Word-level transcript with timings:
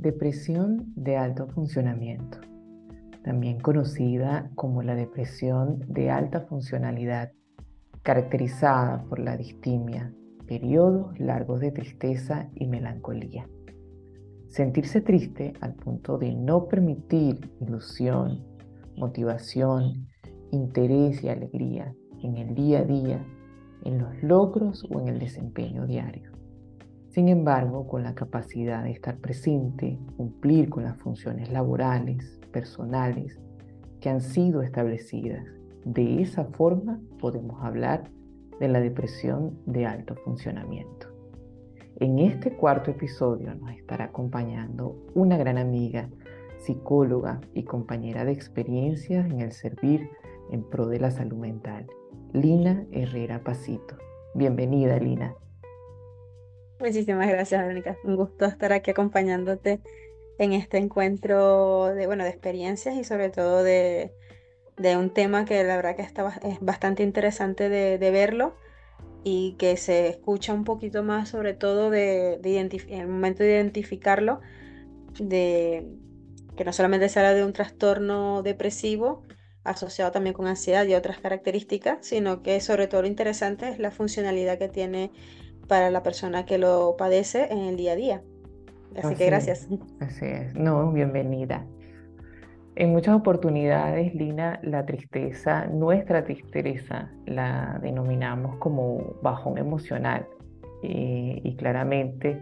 Depresión 0.00 0.94
de 0.96 1.18
alto 1.18 1.46
funcionamiento, 1.48 2.38
también 3.22 3.60
conocida 3.60 4.50
como 4.54 4.82
la 4.82 4.94
depresión 4.94 5.84
de 5.88 6.08
alta 6.08 6.40
funcionalidad, 6.40 7.32
caracterizada 8.02 9.04
por 9.10 9.18
la 9.18 9.36
distimia, 9.36 10.14
periodos 10.46 11.20
largos 11.20 11.60
de 11.60 11.72
tristeza 11.72 12.48
y 12.54 12.66
melancolía. 12.66 13.46
Sentirse 14.48 15.02
triste 15.02 15.52
al 15.60 15.74
punto 15.74 16.16
de 16.16 16.34
no 16.34 16.66
permitir 16.66 17.52
ilusión, 17.60 18.42
motivación, 18.96 20.08
interés 20.50 21.22
y 21.22 21.28
alegría 21.28 21.94
en 22.22 22.38
el 22.38 22.54
día 22.54 22.78
a 22.78 22.84
día, 22.84 23.26
en 23.84 23.98
los 23.98 24.22
logros 24.22 24.88
o 24.90 24.98
en 24.98 25.08
el 25.08 25.18
desempeño 25.18 25.86
diario. 25.86 26.29
Sin 27.10 27.28
embargo, 27.28 27.88
con 27.88 28.04
la 28.04 28.14
capacidad 28.14 28.84
de 28.84 28.92
estar 28.92 29.18
presente, 29.18 29.98
cumplir 30.16 30.70
con 30.70 30.84
las 30.84 30.96
funciones 30.98 31.50
laborales, 31.50 32.40
personales, 32.52 33.40
que 34.00 34.08
han 34.08 34.20
sido 34.20 34.62
establecidas. 34.62 35.44
De 35.84 36.22
esa 36.22 36.44
forma 36.44 37.00
podemos 37.18 37.64
hablar 37.64 38.08
de 38.60 38.68
la 38.68 38.80
depresión 38.80 39.58
de 39.66 39.86
alto 39.86 40.14
funcionamiento. 40.24 41.08
En 41.96 42.20
este 42.20 42.56
cuarto 42.56 42.92
episodio 42.92 43.56
nos 43.56 43.72
estará 43.72 44.04
acompañando 44.04 44.96
una 45.14 45.36
gran 45.36 45.58
amiga, 45.58 46.08
psicóloga 46.58 47.40
y 47.54 47.64
compañera 47.64 48.24
de 48.24 48.32
experiencias 48.32 49.28
en 49.28 49.40
el 49.40 49.50
servir 49.50 50.08
en 50.52 50.62
pro 50.62 50.86
de 50.86 51.00
la 51.00 51.10
salud 51.10 51.38
mental, 51.38 51.88
Lina 52.32 52.86
Herrera 52.92 53.42
Pasito. 53.42 53.96
Bienvenida, 54.34 54.96
Lina. 54.98 55.34
Muchísimas 56.80 57.28
gracias, 57.28 57.60
Verónica. 57.60 57.98
Un 58.04 58.16
gusto 58.16 58.46
estar 58.46 58.72
aquí 58.72 58.90
acompañándote 58.90 59.80
en 60.38 60.54
este 60.54 60.78
encuentro 60.78 61.94
de, 61.94 62.06
bueno, 62.06 62.24
de 62.24 62.30
experiencias 62.30 62.96
y 62.96 63.04
sobre 63.04 63.28
todo 63.28 63.62
de, 63.62 64.14
un 64.96 65.10
tema 65.10 65.44
que 65.44 65.62
la 65.62 65.76
verdad 65.76 65.94
que 65.94 66.00
está, 66.00 66.40
es 66.42 66.58
bastante 66.60 67.02
interesante 67.02 67.68
de, 67.68 68.10
verlo 68.10 68.56
y 69.24 69.56
que 69.58 69.76
se 69.76 70.08
escucha 70.08 70.54
un 70.54 70.64
poquito 70.64 71.02
más 71.02 71.28
sobre 71.28 71.52
todo 71.52 71.90
de, 71.90 72.40
en 72.42 73.00
el 73.00 73.08
momento 73.08 73.42
de 73.42 73.50
identificarlo, 73.50 74.40
de 75.18 75.86
que 76.56 76.64
no 76.64 76.72
solamente 76.72 77.10
se 77.10 77.18
habla 77.18 77.34
de 77.34 77.44
un 77.44 77.52
trastorno 77.52 78.42
depresivo 78.42 79.24
asociado 79.64 80.12
también 80.12 80.32
con 80.32 80.46
ansiedad 80.46 80.86
y 80.86 80.94
otras 80.94 81.18
características, 81.18 81.98
sino 82.00 82.42
que 82.42 82.58
sobre 82.62 82.86
todo 82.86 83.02
lo 83.02 83.08
interesante 83.08 83.68
es 83.68 83.78
la 83.78 83.90
funcionalidad 83.90 84.58
que 84.58 84.70
tiene 84.70 85.10
para 85.70 85.88
la 85.90 86.02
persona 86.02 86.46
que 86.46 86.58
lo 86.58 86.96
padece 86.98 87.46
en 87.52 87.58
el 87.60 87.76
día 87.76 87.92
a 87.92 87.94
día. 87.94 88.22
Así, 89.00 89.14
que 89.14 89.26
gracias. 89.26 89.68
así 90.00 90.26
es. 90.26 90.52
No, 90.56 90.90
bienvenida. 90.90 91.64
En 92.74 92.90
muchas 92.90 93.14
oportunidades, 93.14 94.12
Lina, 94.12 94.58
la 94.64 94.84
tristeza, 94.84 95.66
nuestra 95.66 96.24
tristeza, 96.24 97.12
la 97.24 97.78
denominamos 97.84 98.56
como 98.56 99.14
bajón 99.22 99.58
emocional. 99.58 100.26
Eh, 100.82 101.40
y 101.44 101.54
claramente 101.54 102.40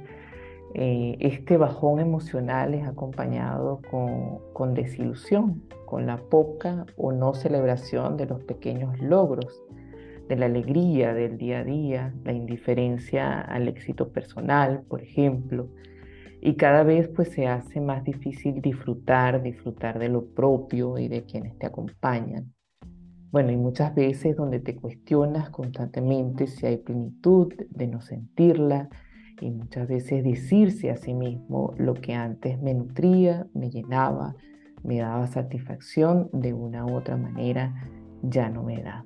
eh, 0.74 1.16
este 1.20 1.58
bajón 1.58 2.00
emocional 2.00 2.72
es 2.72 2.88
acompañado 2.88 3.82
con, 3.90 4.38
con 4.54 4.72
desilusión, 4.72 5.62
con 5.84 6.06
la 6.06 6.16
poca 6.16 6.86
o 6.96 7.12
no 7.12 7.34
celebración 7.34 8.16
de 8.16 8.24
los 8.24 8.42
pequeños 8.44 8.98
logros 9.00 9.62
de 10.28 10.36
la 10.36 10.46
alegría 10.46 11.14
del 11.14 11.38
día 11.38 11.60
a 11.60 11.64
día, 11.64 12.14
la 12.24 12.32
indiferencia 12.32 13.40
al 13.40 13.68
éxito 13.68 14.12
personal, 14.12 14.82
por 14.88 15.02
ejemplo, 15.02 15.70
y 16.40 16.54
cada 16.54 16.82
vez 16.82 17.08
pues 17.08 17.30
se 17.30 17.46
hace 17.46 17.80
más 17.80 18.04
difícil 18.04 18.60
disfrutar, 18.60 19.42
disfrutar 19.42 19.98
de 19.98 20.08
lo 20.08 20.26
propio 20.26 20.98
y 20.98 21.08
de 21.08 21.24
quienes 21.24 21.58
te 21.58 21.66
acompañan. 21.66 22.52
Bueno, 23.30 23.50
y 23.52 23.56
muchas 23.56 23.94
veces 23.94 24.36
donde 24.36 24.60
te 24.60 24.76
cuestionas 24.76 25.50
constantemente 25.50 26.46
si 26.46 26.66
hay 26.66 26.78
plenitud 26.78 27.52
de 27.70 27.86
no 27.86 28.00
sentirla 28.00 28.88
y 29.40 29.50
muchas 29.50 29.88
veces 29.88 30.24
decirse 30.24 30.90
a 30.90 30.96
sí 30.96 31.14
mismo 31.14 31.74
lo 31.76 31.94
que 31.94 32.14
antes 32.14 32.60
me 32.60 32.74
nutría, 32.74 33.46
me 33.54 33.70
llenaba, 33.70 34.34
me 34.82 34.98
daba 34.98 35.26
satisfacción, 35.26 36.30
de 36.32 36.54
una 36.54 36.86
u 36.86 36.94
otra 36.94 37.16
manera 37.16 37.74
ya 38.22 38.48
no 38.48 38.62
me 38.62 38.82
da. 38.82 39.04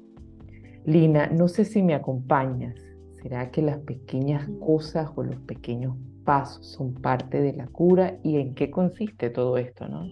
Lina, 0.85 1.29
no 1.29 1.49
sé 1.49 1.65
si 1.65 1.83
me 1.83 1.95
acompañas. 1.95 2.75
¿Será 3.23 3.51
que 3.51 3.63
las 3.63 3.79
pequeñas 3.79 4.49
cosas 4.61 5.11
o 5.15 5.23
los 5.23 5.41
pequeños 5.43 5.97
pasos 6.25 6.67
son 6.67 6.95
parte 6.95 7.41
de 7.41 7.53
la 7.53 7.67
cura 7.67 8.19
y 8.23 8.39
en 8.39 8.55
qué 8.55 8.71
consiste 8.71 9.31
todo 9.31 9.57
esto, 9.59 9.89
no? 9.89 10.09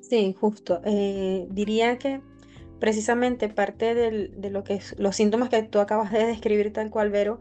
Sí, 0.00 0.34
justo. 0.38 0.80
Eh, 0.84 1.46
diría 1.50 1.98
que 1.98 2.20
precisamente 2.80 3.48
parte 3.48 3.94
de 3.94 4.50
lo 4.50 4.64
que 4.64 4.74
es, 4.74 4.98
los 4.98 5.14
síntomas 5.14 5.48
que 5.48 5.62
tú 5.62 5.78
acabas 5.78 6.10
de 6.10 6.26
describir 6.26 6.72
tal 6.72 6.90
cual, 6.90 7.10
Vero, 7.10 7.38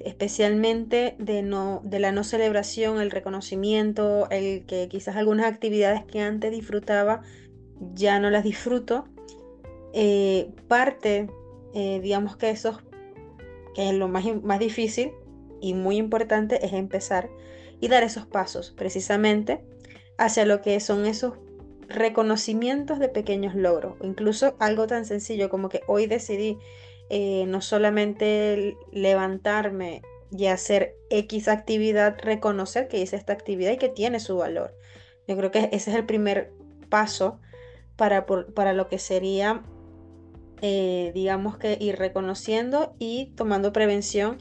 especialmente 0.00 1.14
de, 1.18 1.42
no, 1.42 1.80
de 1.84 2.00
la 2.00 2.10
no 2.10 2.24
celebración, 2.24 3.00
el 3.00 3.10
reconocimiento, 3.10 4.28
el 4.30 4.66
que 4.66 4.88
quizás 4.88 5.16
algunas 5.16 5.46
actividades 5.46 6.04
que 6.04 6.20
antes 6.20 6.50
disfrutaba 6.50 7.22
ya 7.94 8.18
no 8.18 8.30
las 8.30 8.44
disfruto, 8.44 9.04
eh, 9.92 10.50
parte 10.68 11.28
eh, 11.74 12.00
digamos 12.02 12.36
que 12.36 12.50
eso, 12.50 12.80
que 13.74 13.88
es 13.88 13.94
lo 13.94 14.08
más, 14.08 14.24
más 14.42 14.58
difícil 14.58 15.12
y 15.60 15.74
muy 15.74 15.96
importante, 15.96 16.64
es 16.64 16.72
empezar 16.72 17.30
y 17.80 17.88
dar 17.88 18.02
esos 18.02 18.26
pasos 18.26 18.72
precisamente 18.76 19.64
hacia 20.18 20.44
lo 20.44 20.60
que 20.60 20.78
son 20.80 21.06
esos 21.06 21.34
reconocimientos 21.88 22.98
de 22.98 23.08
pequeños 23.08 23.54
logros, 23.54 23.96
incluso 24.02 24.54
algo 24.60 24.86
tan 24.86 25.04
sencillo 25.04 25.48
como 25.48 25.68
que 25.68 25.80
hoy 25.88 26.06
decidí 26.06 26.58
eh, 27.08 27.44
no 27.48 27.60
solamente 27.60 28.76
levantarme 28.92 30.02
y 30.30 30.46
hacer 30.46 30.94
X 31.10 31.48
actividad, 31.48 32.16
reconocer 32.22 32.86
que 32.86 32.98
hice 32.98 33.16
esta 33.16 33.32
actividad 33.32 33.72
y 33.72 33.78
que 33.78 33.88
tiene 33.88 34.20
su 34.20 34.36
valor. 34.36 34.76
Yo 35.26 35.36
creo 35.36 35.50
que 35.50 35.68
ese 35.72 35.90
es 35.90 35.96
el 35.96 36.06
primer 36.06 36.52
paso 36.88 37.40
para, 37.96 38.26
para 38.26 38.72
lo 38.72 38.88
que 38.88 38.98
sería 38.98 39.62
eh, 40.62 41.12
digamos 41.14 41.56
que 41.56 41.76
ir 41.80 41.96
reconociendo 41.96 42.94
y 42.98 43.32
tomando 43.36 43.72
prevención 43.72 44.38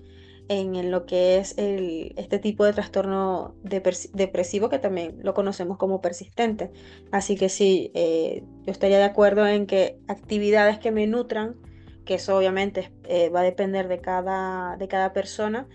en, 0.50 0.90
lo 0.90 1.06
que 1.06 1.38
es 1.38 1.54
este 1.58 2.40
tipo 2.40 2.66
de 2.66 2.74
trastorno 2.74 3.56
depresivo 3.64 4.70
que 4.70 4.80
también 4.80 5.20
lo 5.22 5.34
conocemos 5.34 5.78
como 5.78 6.02
persistente. 6.02 6.72
Así 7.12 7.36
que 7.36 7.50
sí, 7.50 7.92
eh, 7.94 8.44
yo 8.66 8.72
estaría 8.72 8.98
de 8.98 9.04
acuerdo 9.04 9.48
en 9.48 9.68
que 9.68 10.00
actividades 10.08 10.80
que 10.80 10.92
me 10.92 11.06
nutran, 11.06 11.56
que 12.04 12.16
eso 12.16 12.36
obviamente 12.36 12.92
eh, 13.04 13.30
va 13.30 13.42
a 13.42 13.44
depender 13.44 13.88
de 13.88 14.00
cada, 14.00 14.76
de 14.78 14.88
cada 14.88 15.14
persona, 15.14 15.68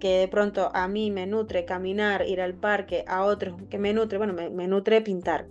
que 0.00 0.18
de 0.18 0.28
pronto 0.28 0.70
a 0.74 0.88
mí 0.88 1.10
me 1.10 1.26
nutre 1.26 1.66
caminar, 1.66 2.26
ir 2.26 2.40
al 2.40 2.54
parque, 2.54 3.04
a 3.06 3.24
otros 3.24 3.54
que 3.68 3.78
me 3.78 3.92
nutre, 3.92 4.16
bueno, 4.16 4.32
me, 4.32 4.66
nutre 4.66 5.02
pintar, 5.02 5.46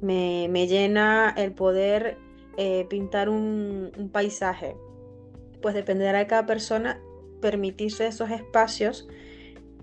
me, 0.00 0.48
me, 0.50 0.66
llena 0.66 1.32
el 1.36 1.52
poder 1.52 2.18
eh, 2.56 2.86
pintar 2.88 3.28
un, 3.28 4.10
paisaje. 4.12 4.76
Pues 5.60 5.74
dependerá 5.74 6.18
de 6.18 6.26
cada 6.26 6.46
persona 6.46 7.00
permitirse 7.40 8.06
esos 8.06 8.30
espacios. 8.30 9.08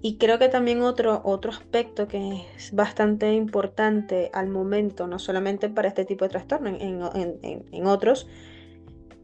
Y 0.02 0.18
creo 0.18 0.38
que 0.38 0.50
también 0.50 0.82
otro, 0.82 1.22
otro 1.24 1.52
aspecto 1.52 2.08
que 2.08 2.44
es 2.58 2.74
bastante 2.74 3.34
importante 3.34 4.30
al 4.34 4.50
momento, 4.50 5.08
no 5.08 5.18
solamente 5.18 5.70
para 5.70 5.88
este 5.88 6.04
tipo 6.04 6.26
de 6.26 6.30
trastorno, 6.30 6.70
en, 6.70 7.86
otros, 7.86 8.28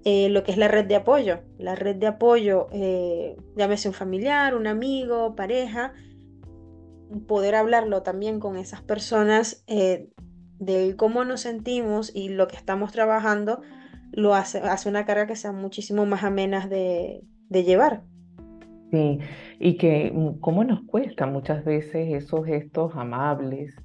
eh, 0.06 0.30
lo 0.30 0.44
que 0.44 0.52
es 0.52 0.58
la 0.58 0.70
red 0.70 0.86
de 0.86 0.96
apoyo. 0.96 1.40
La 1.58 1.76
red 1.76 1.98
de 1.98 2.08
apoyo, 2.08 2.68
eh, 2.72 3.36
llámese 3.58 3.90
un 3.90 3.94
familiar, 3.94 4.56
un 4.56 4.68
amigo, 4.68 5.36
pareja, 5.36 5.94
poder 7.28 7.56
hablarlo 7.56 8.04
también 8.04 8.40
con 8.40 8.56
esas 8.56 8.82
personas 8.82 9.64
de 10.60 10.96
cómo 10.98 11.26
nos 11.26 11.42
sentimos 11.42 12.12
y 12.14 12.30
lo 12.30 12.48
que 12.48 12.56
estamos 12.56 12.92
trabajando, 12.92 13.62
lo 14.12 14.36
hace, 14.36 14.60
hace 14.60 14.90
una 14.90 15.06
carga 15.06 15.28
que 15.28 15.36
sea 15.36 15.52
muchísimo 15.52 16.06
más 16.06 16.24
amena 16.24 16.68
de, 16.68 17.22
de 17.50 17.64
llevar. 17.64 18.04
Sí, 18.92 19.20
y 19.60 19.78
que 19.78 20.12
mm, 20.14 20.40
cómo 20.40 20.64
nos 20.64 20.82
cuesta 20.82 21.26
muchas 21.28 21.64
veces 21.64 22.24
esos 22.24 22.46
gestos 22.46 22.92
amables 22.96 23.76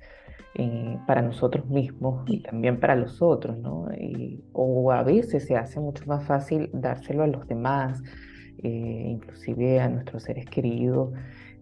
eh, 0.56 0.98
para 1.06 1.20
nosotros 1.20 1.66
mismos 1.66 2.24
y 2.28 2.40
también 2.40 2.78
para 2.78 2.94
los 2.94 3.20
otros, 3.20 3.58
¿no? 3.58 3.88
o 4.52 4.92
a 4.92 5.02
veces 5.02 5.46
se 5.46 5.56
hace 5.56 5.80
mucho 5.80 6.04
más 6.06 6.24
fácil 6.24 6.70
dárselo 6.72 7.24
a 7.24 7.26
los 7.26 7.46
demás, 7.48 8.00
eh, 8.62 9.06
inclusive 9.08 9.80
a 9.80 9.88
nuestros 9.88 10.22
seres 10.22 10.46
queridos, 10.46 11.12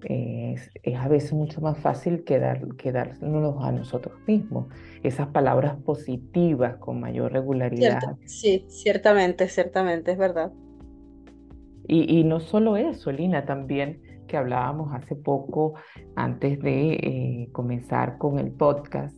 es, 0.04 0.70
a 0.96 1.08
veces 1.08 1.32
mucho 1.32 1.60
más 1.60 1.78
fácil 1.78 2.24
quedar, 2.24 2.76
quedárnoslos 2.76 3.56
a 3.60 3.72
nosotros 3.72 4.14
mismos. 4.26 4.66
Esas 5.02 5.28
palabras 5.28 5.76
positivas 5.82 6.76
con 6.76 7.00
mayor 7.00 7.32
regularidad. 7.32 8.00
sí, 8.24 8.64
ciertamente, 8.68 9.48
ciertamente, 9.48 10.12
es 10.12 10.18
verdad. 10.18 10.52
Y, 11.88 12.18
y, 12.18 12.24
no 12.24 12.40
solo 12.40 12.76
eso, 12.76 13.10
Lina, 13.10 13.44
también 13.44 14.00
que 14.28 14.36
hablábamos 14.36 14.94
hace 14.94 15.16
poco, 15.16 15.74
antes 16.16 16.60
de 16.60 16.92
eh, 16.92 17.48
comenzar 17.52 18.18
con 18.18 18.38
el 18.38 18.52
podcast, 18.52 19.16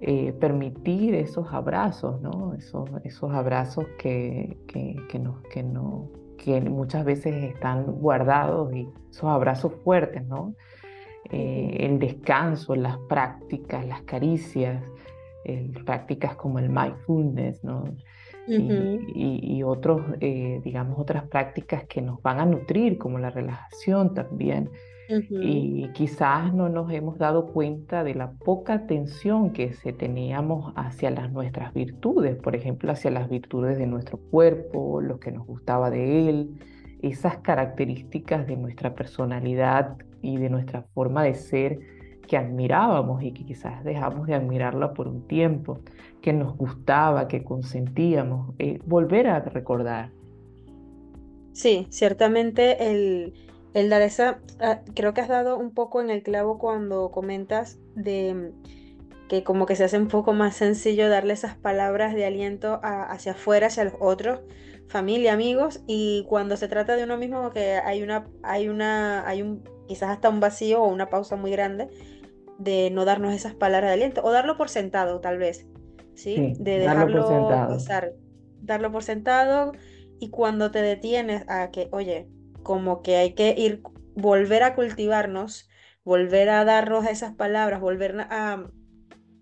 eh, 0.00 0.32
permitir 0.32 1.14
esos 1.14 1.46
abrazos, 1.52 2.20
¿no? 2.20 2.54
Esos, 2.54 2.90
esos 3.04 3.32
abrazos 3.32 3.86
que, 3.98 4.58
que, 4.66 4.96
que, 5.08 5.18
no, 5.18 5.42
que, 5.52 5.62
no, 5.62 6.10
que 6.46 6.60
muchas 6.60 7.04
veces 7.04 7.34
están 7.42 7.84
guardados 7.84 8.72
y 8.72 8.88
esos 9.10 9.24
abrazos 9.24 9.72
fuertes, 9.82 10.24
¿no? 10.26 10.54
Eh, 11.30 11.78
el 11.80 11.98
descanso, 11.98 12.76
las 12.76 12.98
prácticas, 13.08 13.84
las 13.84 14.02
caricias, 14.02 14.82
prácticas 15.84 16.34
como 16.34 16.58
el 16.58 16.68
mindfulness, 16.70 17.62
¿no? 17.62 17.84
y, 18.48 19.62
otros, 19.64 20.02
eh, 20.20 20.60
digamos, 20.62 20.98
otras 20.98 21.24
prácticas 21.24 21.84
que 21.84 22.00
nos 22.00 22.22
van 22.22 22.40
a 22.40 22.46
nutrir, 22.46 22.98
como 22.98 23.18
la 23.18 23.30
relajación 23.30 24.14
también. 24.14 24.70
Y 25.08 25.88
quizás 25.92 26.52
no 26.52 26.68
nos 26.68 26.90
hemos 26.92 27.18
dado 27.18 27.46
cuenta 27.46 28.02
de 28.02 28.14
la 28.14 28.32
poca 28.32 28.74
atención 28.74 29.52
que 29.52 29.72
se 29.72 29.92
teníamos 29.92 30.72
hacia 30.76 31.10
las 31.10 31.30
nuestras 31.30 31.72
virtudes, 31.72 32.36
por 32.36 32.56
ejemplo, 32.56 32.90
hacia 32.90 33.10
las 33.10 33.28
virtudes 33.28 33.78
de 33.78 33.86
nuestro 33.86 34.18
cuerpo, 34.18 35.00
lo 35.00 35.20
que 35.20 35.30
nos 35.30 35.46
gustaba 35.46 35.90
de 35.90 36.28
él, 36.28 36.50
esas 37.02 37.38
características 37.38 38.46
de 38.46 38.56
nuestra 38.56 38.94
personalidad 38.94 39.96
y 40.22 40.38
de 40.38 40.50
nuestra 40.50 40.82
forma 40.94 41.22
de 41.22 41.34
ser 41.34 41.78
que 42.26 42.36
admirábamos 42.36 43.22
y 43.22 43.32
que 43.32 43.44
quizás 43.44 43.84
dejamos 43.84 44.26
de 44.26 44.34
admirarla 44.34 44.92
por 44.92 45.06
un 45.06 45.26
tiempo, 45.28 45.80
que 46.20 46.32
nos 46.32 46.56
gustaba, 46.56 47.28
que 47.28 47.44
consentíamos, 47.44 48.54
eh, 48.58 48.80
volver 48.84 49.28
a 49.28 49.40
recordar. 49.40 50.10
Sí, 51.52 51.86
ciertamente 51.88 52.90
el, 52.90 53.32
el 53.76 53.90
dar 53.90 54.00
esa, 54.00 54.38
ah, 54.58 54.80
creo 54.94 55.12
que 55.12 55.20
has 55.20 55.28
dado 55.28 55.58
un 55.58 55.70
poco 55.70 56.00
en 56.00 56.08
el 56.08 56.22
clavo 56.22 56.56
cuando 56.56 57.10
comentas 57.10 57.78
de 57.94 58.54
que 59.28 59.44
como 59.44 59.66
que 59.66 59.76
se 59.76 59.84
hace 59.84 59.98
un 59.98 60.08
poco 60.08 60.32
más 60.32 60.56
sencillo 60.56 61.10
darle 61.10 61.34
esas 61.34 61.56
palabras 61.56 62.14
de 62.14 62.24
aliento 62.24 62.80
hacia 62.82 63.32
afuera, 63.32 63.66
hacia 63.66 63.84
los 63.84 63.92
otros, 64.00 64.40
familia, 64.88 65.34
amigos, 65.34 65.82
y 65.86 66.24
cuando 66.26 66.56
se 66.56 66.68
trata 66.68 66.96
de 66.96 67.04
uno 67.04 67.18
mismo 67.18 67.50
que 67.50 67.72
hay 67.72 68.02
una, 68.02 68.24
hay 68.42 68.70
una, 68.70 69.28
hay 69.28 69.42
un, 69.42 69.62
quizás 69.86 70.08
hasta 70.08 70.30
un 70.30 70.40
vacío 70.40 70.82
o 70.82 70.88
una 70.88 71.10
pausa 71.10 71.36
muy 71.36 71.50
grande 71.50 71.90
de 72.58 72.90
no 72.90 73.04
darnos 73.04 73.34
esas 73.34 73.52
palabras 73.52 73.90
de 73.90 73.94
aliento 73.94 74.22
o 74.24 74.32
darlo 74.32 74.56
por 74.56 74.70
sentado 74.70 75.20
tal 75.20 75.36
vez, 75.36 75.66
¿sí? 76.14 76.54
de 76.58 76.78
dejarlo 76.78 77.28
pasar, 77.68 78.14
darlo 78.62 78.90
por 78.90 79.02
sentado 79.02 79.72
y 80.18 80.30
cuando 80.30 80.70
te 80.70 80.80
detienes 80.80 81.44
a 81.46 81.70
que, 81.70 81.90
oye, 81.92 82.26
como 82.66 83.00
que 83.00 83.16
hay 83.16 83.34
que 83.34 83.54
ir, 83.56 83.80
volver 84.16 84.64
a 84.64 84.74
cultivarnos, 84.74 85.68
volver 86.02 86.48
a 86.48 86.64
darnos 86.64 87.06
esas 87.06 87.32
palabras, 87.32 87.80
volver 87.80 88.18
a, 88.18 88.66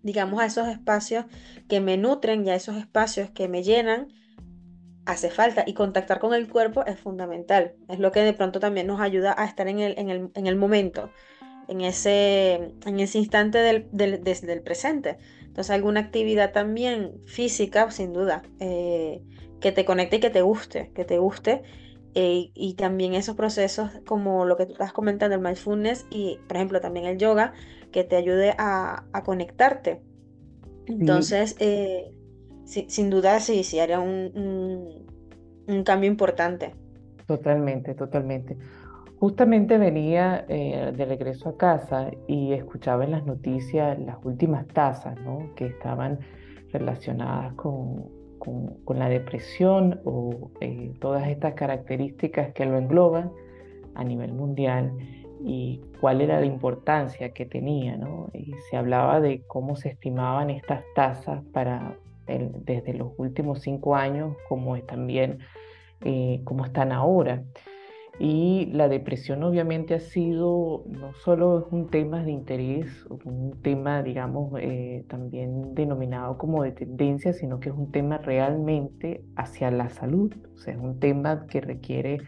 digamos, 0.03 0.43
a 0.43 0.45
esos 0.45 0.69
espacios 0.69 1.25
que 1.67 1.81
me 1.81 1.97
nutren 1.97 2.47
y 2.47 2.51
a 2.51 2.55
esos 2.55 2.77
espacios 2.77 3.31
que 3.31 3.49
me 3.49 3.63
llenan, 3.63 4.09
hace 5.07 5.31
falta. 5.31 5.65
Y 5.67 5.73
contactar 5.73 6.21
con 6.21 6.35
el 6.35 6.51
cuerpo 6.51 6.85
es 6.85 7.01
fundamental. 7.01 7.77
Es 7.89 7.99
lo 7.99 8.13
que 8.13 8.21
de 8.21 8.35
pronto 8.35 8.61
también 8.61 8.87
nos 8.87 9.01
ayuda 9.01 9.35
a 9.39 9.47
estar 9.47 9.69
en 9.69 9.79
el, 9.79 9.99
en 9.99 10.11
el, 10.11 10.31
en 10.35 10.47
el 10.47 10.57
momento 10.57 11.09
en 11.67 11.81
ese, 11.81 12.75
en 12.85 13.01
ese 13.01 13.17
instante 13.17 13.57
del, 13.57 13.89
desde 13.91 14.53
el 14.53 14.61
presente. 14.61 15.17
Entonces 15.41 15.71
alguna 15.71 16.01
actividad 16.01 16.53
también 16.53 17.23
física, 17.25 17.91
sin 17.91 18.13
duda, 18.13 18.43
eh, 18.61 19.23
que 19.63 19.73
te 19.73 19.87
conecte 19.87 20.17
y 20.17 20.21
que 20.21 20.29
te 20.29 20.43
guste, 20.43 20.91
que 20.95 21.07
te 21.07 21.17
guste. 21.17 21.63
Eh, 22.15 22.51
y 22.55 22.75
también 22.75 23.15
esos 23.15 23.35
procesos 23.35 23.91
como 24.07 24.45
lo 24.45 24.57
que 24.57 24.67
tú 24.67 24.73
estás 24.73 24.93
comentando, 24.93 25.35
el 25.35 25.43
mindfulness 25.43 26.07
y, 26.11 26.39
por 26.47 26.57
ejemplo, 26.57 26.81
también 26.81 27.07
el 27.07 27.19
yoga, 27.19 27.55
que 27.91 28.05
te 28.05 28.17
ayude 28.17 28.55
a, 28.59 29.05
conectarte. 29.25 30.01
Entonces, 30.87 31.57
eh, 31.59 32.13
sin 32.65 33.11
duda, 33.11 33.41
sí, 33.41 33.65
sí, 33.65 33.81
haría 33.81 34.01
un, 34.01 35.05
un 35.67 35.85
cambio 35.85 36.11
importante. 36.11 36.75
Totalmente, 37.27 37.95
totalmente. 37.95 38.57
Justamente 39.19 39.79
venía 39.79 40.45
eh, 40.49 40.93
de 40.95 41.05
regreso 41.07 41.49
a 41.51 41.57
casa 41.57 42.11
y 42.27 42.53
escuchaba 42.53 43.05
en 43.05 43.13
las 43.13 43.25
noticias 43.25 43.99
las 43.99 44.23
últimas 44.25 44.67
tasas 44.69 45.19
¿no? 45.21 45.55
que 45.55 45.67
estaban 45.67 46.19
relacionadas 46.73 47.55
con, 47.55 48.05
con, 48.45 48.99
la 48.99 49.09
depresión 49.09 50.01
o 50.05 50.51
eh, 50.61 50.93
todas 51.01 51.29
estas 51.29 51.55
características 51.55 52.53
que 52.53 52.67
lo 52.67 52.79
engloban 52.79 53.33
a 53.95 54.05
nivel 54.05 54.33
mundial 54.33 54.93
y 55.43 55.81
cuál 56.01 56.21
era 56.21 56.41
la 56.41 56.47
importancia 56.47 57.33
que 57.33 57.47
tenía. 57.47 57.97
¿no? 57.97 58.29
Y 58.33 58.55
se 58.71 58.77
hablaba 58.77 59.21
de 59.21 59.43
cómo 59.47 59.77
se 59.77 59.91
estimaban 59.91 60.51
estas 60.51 60.83
tasas 60.95 61.43
para 61.53 61.97
desde 62.27 62.95
los 62.95 63.13
últimos 63.19 63.61
cinco 63.61 63.97
años, 63.97 64.35
como 64.49 64.81
también 64.83 65.41
eh, 66.03 66.41
cómo 66.45 66.65
están 66.65 66.93
ahora. 66.93 67.43
Y 68.19 68.67
la 68.67 68.89
depresión 68.89 69.43
obviamente 69.43 69.95
ha 69.95 70.01
sido, 70.01 70.85
no 70.87 71.13
solo 71.15 71.67
un 71.73 71.89
tema 71.89 72.23
de 72.23 72.31
interés, 72.31 73.07
un 73.25 73.61
tema, 73.61 74.03
digamos, 74.05 74.53
eh, 74.61 75.05
también 75.09 75.75
denominado 75.75 76.39
como 76.39 76.63
de 76.63 76.71
tendencia, 76.71 77.33
sino 77.33 77.59
que 77.59 77.71
es 77.71 77.75
un 77.75 77.91
tema 77.91 78.19
realmente 78.19 79.25
hacia 79.35 79.71
la 79.73 79.89
salud, 79.89 80.33
o 80.55 80.59
sea, 80.59 80.75
es 80.75 80.81
un 80.81 81.01
tema 81.01 81.47
que 81.49 81.61
requiere 81.61 82.19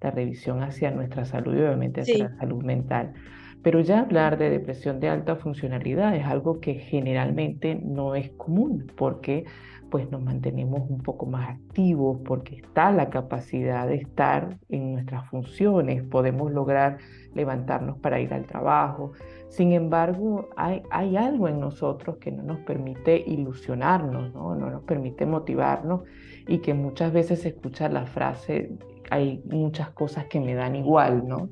la 0.00 0.10
revisión 0.10 0.62
hacia 0.62 0.90
nuestra 0.90 1.24
salud 1.24 1.54
y 1.54 1.60
obviamente 1.60 2.00
hacia 2.00 2.28
la 2.28 2.36
salud 2.36 2.64
mental. 2.64 3.14
Pero 3.62 3.80
ya 3.80 4.00
hablar 4.00 4.38
de 4.38 4.50
depresión 4.50 5.00
de 5.00 5.08
alta 5.08 5.36
funcionalidad 5.36 6.14
es 6.14 6.24
algo 6.24 6.60
que 6.60 6.74
generalmente 6.74 7.74
no 7.74 8.14
es 8.14 8.30
común, 8.30 8.92
porque 8.96 9.44
pues 9.90 10.10
nos 10.10 10.22
mantenemos 10.22 10.88
un 10.88 10.98
poco 10.98 11.26
más 11.26 11.50
activos 11.50 12.18
porque 12.24 12.56
está 12.56 12.90
la 12.90 13.08
capacidad 13.08 13.86
de 13.86 13.96
estar 13.96 14.58
en 14.68 14.94
nuestras 14.94 15.28
funciones, 15.28 16.02
podemos 16.02 16.50
lograr 16.52 16.98
levantarnos 17.34 17.98
para 17.98 18.20
ir 18.20 18.34
al 18.34 18.46
trabajo. 18.46 19.12
Sin 19.48 19.72
embargo, 19.72 20.48
hay, 20.56 20.82
hay 20.90 21.16
algo 21.16 21.48
en 21.48 21.60
nosotros 21.60 22.16
que 22.16 22.32
no 22.32 22.42
nos 22.42 22.58
permite 22.60 23.22
ilusionarnos, 23.26 24.34
¿no? 24.34 24.54
no 24.54 24.70
nos 24.70 24.82
permite 24.82 25.24
motivarnos 25.26 26.02
y 26.48 26.58
que 26.58 26.74
muchas 26.74 27.12
veces 27.12 27.42
se 27.42 27.48
escucha 27.48 27.88
la 27.88 28.06
frase, 28.06 28.72
hay 29.10 29.42
muchas 29.46 29.90
cosas 29.90 30.26
que 30.26 30.40
me 30.40 30.54
dan 30.54 30.74
igual, 30.76 31.26
¿no? 31.26 31.48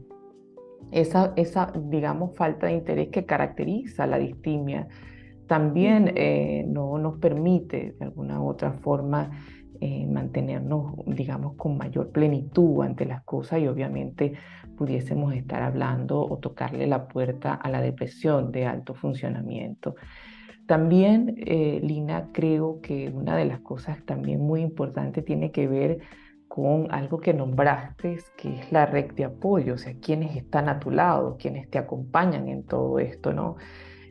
Esa, 0.90 1.32
esa, 1.36 1.72
digamos, 1.74 2.36
falta 2.36 2.66
de 2.66 2.74
interés 2.74 3.08
que 3.08 3.24
caracteriza 3.24 4.06
la 4.06 4.18
distimia 4.18 4.88
también 5.46 6.12
eh, 6.16 6.64
no 6.66 6.98
nos 6.98 7.18
permite 7.18 7.94
de 7.98 8.04
alguna 8.04 8.40
u 8.40 8.48
otra 8.48 8.72
forma 8.72 9.30
eh, 9.80 10.06
mantenernos, 10.06 10.94
digamos, 11.06 11.56
con 11.56 11.76
mayor 11.76 12.10
plenitud 12.10 12.82
ante 12.82 13.04
las 13.04 13.22
cosas 13.24 13.60
y 13.60 13.66
obviamente 13.66 14.34
pudiésemos 14.76 15.34
estar 15.34 15.62
hablando 15.62 16.20
o 16.20 16.38
tocarle 16.38 16.86
la 16.86 17.06
puerta 17.08 17.54
a 17.54 17.68
la 17.70 17.80
depresión 17.80 18.52
de 18.52 18.66
alto 18.66 18.94
funcionamiento. 18.94 19.96
También, 20.66 21.34
eh, 21.36 21.80
Lina, 21.82 22.30
creo 22.32 22.80
que 22.80 23.10
una 23.10 23.36
de 23.36 23.44
las 23.44 23.60
cosas 23.60 24.02
también 24.06 24.40
muy 24.40 24.62
importantes 24.62 25.24
tiene 25.24 25.50
que 25.50 25.68
ver 25.68 25.98
con 26.48 26.86
algo 26.90 27.18
que 27.18 27.34
nombraste, 27.34 28.18
que 28.36 28.60
es 28.60 28.72
la 28.72 28.86
red 28.86 29.12
de 29.12 29.24
apoyo, 29.24 29.74
o 29.74 29.78
sea, 29.78 29.94
quienes 30.00 30.36
están 30.36 30.68
a 30.68 30.78
tu 30.78 30.90
lado, 30.90 31.36
quienes 31.36 31.68
te 31.68 31.78
acompañan 31.78 32.48
en 32.48 32.64
todo 32.64 32.98
esto, 32.98 33.32
¿no? 33.32 33.56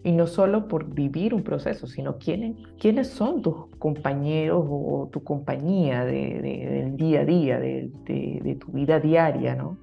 Y 0.04 0.12
no 0.12 0.28
solo 0.28 0.68
por 0.68 0.94
vivir 0.94 1.34
un 1.34 1.44
proceso, 1.44 1.88
sino 1.88 2.18
quiénes, 2.18 2.58
quiénes 2.78 3.08
son 3.08 3.42
tus 3.42 3.68
compañeros 3.80 4.66
o 4.70 5.10
tu 5.12 5.24
compañía 5.24 6.04
de, 6.04 6.42
del 6.42 6.98
día 6.98 7.22
a 7.22 7.26
día, 7.26 7.60
de, 7.60 7.90
de, 8.06 8.56
tu 8.56 8.72
vida 8.74 9.00
diaria, 9.00 9.56
¿no? 9.56 9.78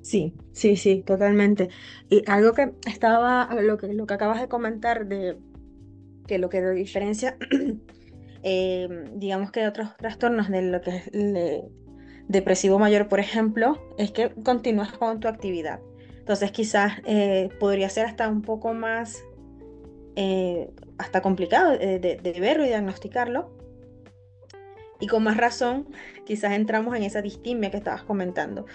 Sí, 0.00 0.34
sí, 0.52 0.76
sí, 0.76 1.02
totalmente. 1.04 1.68
Y 2.08 2.22
algo 2.30 2.52
que 2.52 2.72
estaba, 2.86 3.50
lo 3.60 3.76
que, 3.76 3.92
lo 3.92 4.06
que 4.06 4.14
acabas 4.14 4.40
de 4.40 4.48
comentar 4.48 5.06
de 5.06 5.36
que 6.26 6.38
lo 6.38 6.48
que 6.48 6.62
diferencia, 6.70 7.36
eh, 8.42 8.88
digamos 9.14 9.50
que 9.50 9.60
de 9.60 9.68
otros 9.68 9.94
trastornos 9.98 10.48
de 10.48 10.62
lo 10.62 10.80
que 10.80 10.96
es 10.96 11.10
depresivo 12.28 12.78
mayor, 12.78 13.08
por 13.08 13.20
ejemplo, 13.20 13.78
es 13.98 14.10
que 14.10 14.30
continúas 14.42 14.92
con 14.92 15.20
tu 15.20 15.28
actividad. 15.28 15.80
Entonces 16.26 16.50
quizás 16.50 16.94
eh, 17.04 17.50
podría 17.60 17.88
ser 17.88 18.04
hasta 18.04 18.28
un 18.28 18.42
poco 18.42 18.74
más, 18.74 19.22
eh, 20.16 20.72
hasta 20.98 21.22
complicado 21.22 21.78
de, 21.78 22.36
verlo 22.40 22.64
y 22.64 22.66
diagnosticarlo. 22.66 23.48
Y 24.98 25.06
con 25.06 25.22
más 25.22 25.36
razón, 25.36 25.86
quizás 26.26 26.54
entramos 26.54 26.96
en 26.96 27.04
esa 27.04 27.22
distimia 27.22 27.70
que 27.70 27.76
estabas 27.76 28.02
comentando. 28.02 28.66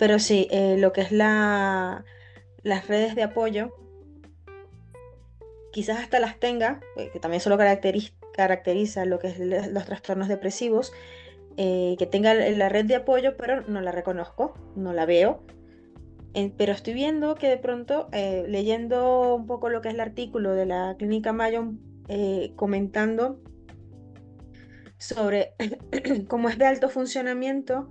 Pero 0.00 0.18
sí, 0.18 0.48
eh, 0.50 0.78
lo 0.80 0.92
que 0.92 1.02
es 1.02 1.12
la, 1.12 2.04
las 2.64 2.88
redes 2.88 3.14
de 3.14 3.22
apoyo, 3.22 3.72
quizás 5.70 6.00
hasta 6.00 6.18
las 6.18 6.40
tenga, 6.40 6.80
que 6.96 7.20
también 7.20 7.40
solo 7.40 7.56
caracteriza 7.56 9.04
lo 9.04 9.20
que 9.20 9.28
es 9.28 9.38
los 9.38 9.84
trastornos 9.84 10.26
depresivos, 10.26 10.92
que 11.56 12.08
tenga 12.10 12.34
la 12.34 12.68
red 12.68 12.84
de 12.84 12.96
apoyo, 12.96 13.36
pero 13.36 13.60
no 13.60 13.80
la 13.80 13.92
reconozco, 13.92 14.54
no 14.74 14.92
la 14.92 15.06
veo, 15.06 15.40
pero 16.56 16.72
estoy 16.72 16.92
viendo 16.92 17.34
que 17.34 17.48
de 17.48 17.56
pronto, 17.56 18.08
eh, 18.12 18.44
leyendo 18.48 19.34
un 19.36 19.46
poco 19.46 19.70
lo 19.70 19.80
que 19.80 19.88
es 19.88 19.94
el 19.94 20.00
artículo 20.00 20.52
de 20.52 20.66
la 20.66 20.94
clínica 20.98 21.32
Mayon, 21.32 21.80
eh, 22.08 22.52
comentando 22.56 23.40
sobre 24.98 25.54
cómo 26.28 26.48
es 26.48 26.58
de 26.58 26.66
alto 26.66 26.88
funcionamiento 26.90 27.88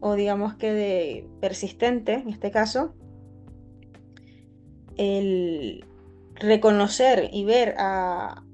o 0.00 0.14
digamos 0.14 0.54
que 0.54 0.72
de 0.72 1.28
persistente, 1.40 2.14
en 2.14 2.28
este 2.28 2.50
caso, 2.50 2.94
el 4.96 5.84
reconocer 6.34 7.30
y 7.32 7.44
ver 7.44 7.74
a, 7.78 8.44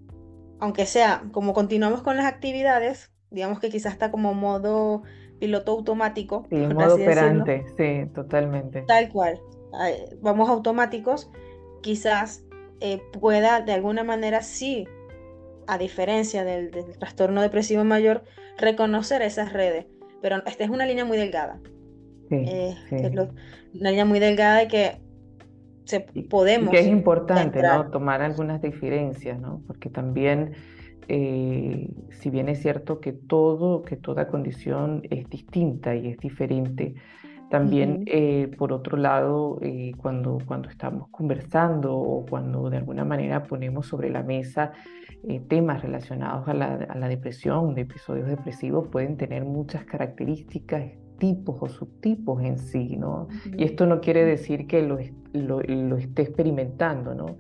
aunque 0.58 0.84
sea 0.84 1.24
como 1.32 1.54
continuamos 1.54 2.02
con 2.02 2.16
las 2.16 2.26
actividades, 2.26 3.10
digamos 3.30 3.58
que 3.58 3.70
quizás 3.70 3.94
está 3.94 4.10
como 4.10 4.34
modo 4.34 5.02
piloto 5.40 5.72
automático. 5.72 6.46
Sí, 6.50 6.56
modo 6.56 6.94
operante, 6.94 7.64
sí, 7.76 8.08
totalmente. 8.14 8.82
Tal 8.82 9.08
cual. 9.08 9.40
Vamos 10.20 10.48
automáticos, 10.48 11.30
quizás 11.80 12.44
eh, 12.80 13.00
pueda 13.18 13.62
de 13.62 13.72
alguna 13.72 14.04
manera 14.04 14.42
sí, 14.42 14.86
a 15.66 15.78
diferencia 15.78 16.44
del, 16.44 16.70
trastorno 16.98 17.42
depresivo 17.42 17.84
mayor, 17.84 18.22
reconocer 18.58 19.22
esas 19.22 19.52
redes. 19.52 19.86
Pero 20.22 20.36
esta 20.46 20.64
es 20.64 20.70
una 20.70 20.86
línea 20.86 21.04
muy 21.04 21.16
delgada. 21.16 21.60
Sí, 22.28 22.36
eh, 22.46 22.76
una 23.74 23.90
línea 23.90 24.04
muy 24.04 24.20
delgada 24.20 24.58
de 24.58 24.68
que 24.68 25.00
se, 25.84 26.00
podemos. 26.00 26.70
que 26.70 26.80
es 26.80 26.86
importante, 26.86 27.62
¿no? 27.62 27.90
Tomar 27.90 28.22
algunas 28.22 28.60
diferencias, 28.60 29.40
¿no? 29.40 29.62
Porque 29.66 29.88
también 29.88 30.52
eh, 31.08 31.88
si 32.10 32.30
bien 32.30 32.48
es 32.48 32.60
cierto 32.60 33.00
que 33.00 33.12
todo, 33.12 33.82
que 33.82 33.96
toda 33.96 34.28
condición 34.28 35.02
es 35.10 35.28
distinta 35.28 35.94
y 35.94 36.08
es 36.08 36.18
diferente, 36.18 36.94
también, 37.50 38.04
eh, 38.06 38.48
por 38.56 38.72
otro 38.72 38.96
lado, 38.96 39.58
eh, 39.60 39.92
cuando, 39.96 40.38
cuando 40.46 40.68
estamos 40.68 41.08
conversando 41.10 41.96
o 41.96 42.24
cuando 42.24 42.70
de 42.70 42.76
alguna 42.76 43.04
manera 43.04 43.42
ponemos 43.42 43.86
sobre 43.86 44.08
la 44.10 44.22
mesa 44.22 44.72
temas 45.48 45.82
relacionados 45.82 46.48
a 46.48 46.54
la, 46.54 46.76
a 46.76 46.96
la, 46.96 47.06
depresión, 47.06 47.74
de 47.74 47.82
episodios 47.82 48.26
depresivos, 48.26 48.88
pueden 48.88 49.18
tener 49.18 49.44
muchas 49.44 49.84
características, 49.84 50.92
tipos 51.18 51.56
o 51.60 51.68
subtipos 51.68 52.42
en 52.42 52.58
sí, 52.58 52.96
¿no? 52.96 53.28
Y 53.54 53.64
esto 53.64 53.84
no 53.84 54.00
quiere 54.00 54.24
decir 54.24 54.66
que 54.66 54.80
lo, 54.80 54.98
lo, 55.34 55.60
lo 55.60 55.96
esté 55.98 56.22
experimentando, 56.22 57.14
¿no? 57.14 57.36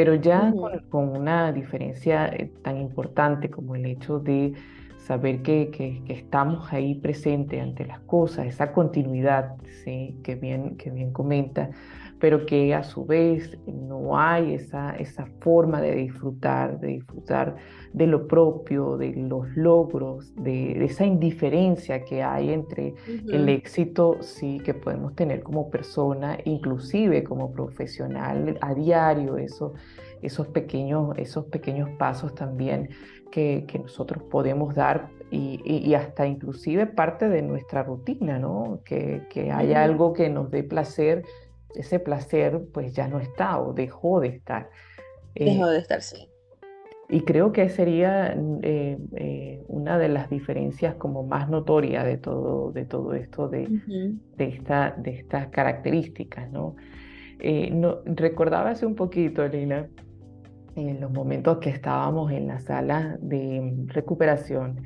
Pero 0.00 0.14
ya 0.14 0.50
con, 0.88 1.10
una 1.10 1.52
diferencia 1.52 2.28
eh, 2.28 2.50
tan 2.62 2.78
importante 2.78 3.50
como 3.50 3.76
el 3.76 3.84
hecho 3.84 4.18
de 4.18 4.54
saber 4.96 5.42
que, 5.42 5.70
que, 5.70 6.02
estamos 6.08 6.72
ahí 6.72 6.94
presentes 6.94 7.60
ante 7.60 7.84
las 7.84 8.00
cosas, 8.00 8.46
esa 8.46 8.72
continuidad 8.72 9.56
¿sí? 9.84 10.18
que, 10.24 10.36
bien, 10.36 10.78
que 10.78 10.90
bien 10.90 11.12
comenta, 11.12 11.68
pero 12.20 12.44
que 12.44 12.74
a 12.74 12.82
su 12.82 13.06
vez 13.06 13.58
no 13.66 14.18
hay 14.18 14.54
esa, 14.54 14.94
esa 14.96 15.26
forma 15.40 15.80
de 15.80 15.94
disfrutar, 15.94 16.78
de 16.78 16.88
disfrutar 16.88 17.56
de 17.94 18.06
lo 18.06 18.28
propio, 18.28 18.98
de 18.98 19.12
los 19.16 19.48
logros, 19.56 20.32
de, 20.36 20.84
esa 20.84 21.06
indiferencia 21.06 22.04
que 22.04 22.22
hay 22.22 22.52
entre 22.52 22.94
el 23.32 23.48
éxito 23.48 24.18
sí 24.20 24.60
que 24.62 24.74
podemos 24.74 25.14
tener 25.14 25.42
como 25.42 25.70
persona, 25.70 26.36
inclusive 26.44 27.24
como 27.24 27.52
profesional 27.52 28.58
a 28.60 28.74
diario, 28.74 29.38
eso, 29.38 29.72
esos, 30.20 30.46
pequeños, 30.48 31.16
esos 31.16 31.46
pequeños 31.46 31.88
pasos 31.98 32.34
también 32.34 32.90
que, 33.32 33.64
que 33.66 33.78
nosotros 33.78 34.22
podemos 34.24 34.74
dar 34.74 35.08
y, 35.30 35.60
y, 35.64 35.94
hasta 35.94 36.26
inclusive 36.26 36.86
parte 36.86 37.28
de 37.28 37.40
nuestra 37.40 37.84
rutina, 37.84 38.40
¿no? 38.40 38.80
Que, 38.84 39.22
que 39.30 39.52
haya 39.52 39.84
algo 39.84 40.12
que 40.12 40.28
nos 40.28 40.50
dé 40.50 40.64
placer 40.64 41.22
ese 41.74 41.98
placer 41.98 42.60
pues 42.72 42.92
ya 42.94 43.08
no 43.08 43.20
está 43.20 43.60
o 43.60 43.72
dejó 43.72 44.20
de 44.20 44.28
estar. 44.28 44.70
Dejó 45.34 45.68
de 45.68 45.78
estar, 45.78 46.02
sí. 46.02 46.28
Y 47.12 47.22
creo 47.22 47.52
que 47.52 47.68
sería 47.68 48.36
eh, 48.62 48.96
eh, 49.16 49.64
una 49.66 49.98
de 49.98 50.08
las 50.08 50.30
diferencias 50.30 50.94
como 50.94 51.24
más 51.24 51.50
notorias 51.50 52.04
de 52.04 52.18
todo, 52.18 52.70
de 52.70 52.84
todo 52.84 53.14
esto, 53.14 53.48
de, 53.48 53.68
de, 54.36 54.44
esta, 54.44 54.94
de 54.96 55.16
estas 55.16 55.48
características, 55.48 56.50
¿no? 56.52 56.76
Eh, 57.40 57.70
no 57.72 58.02
recordaba 58.04 58.70
hace 58.70 58.86
un 58.86 58.94
poquito, 58.94 59.46
Lina, 59.48 59.88
en 60.76 61.00
los 61.00 61.10
momentos 61.10 61.58
que 61.58 61.70
estábamos 61.70 62.30
en 62.30 62.46
la 62.46 62.60
sala 62.60 63.18
de 63.20 63.74
recuperación, 63.86 64.76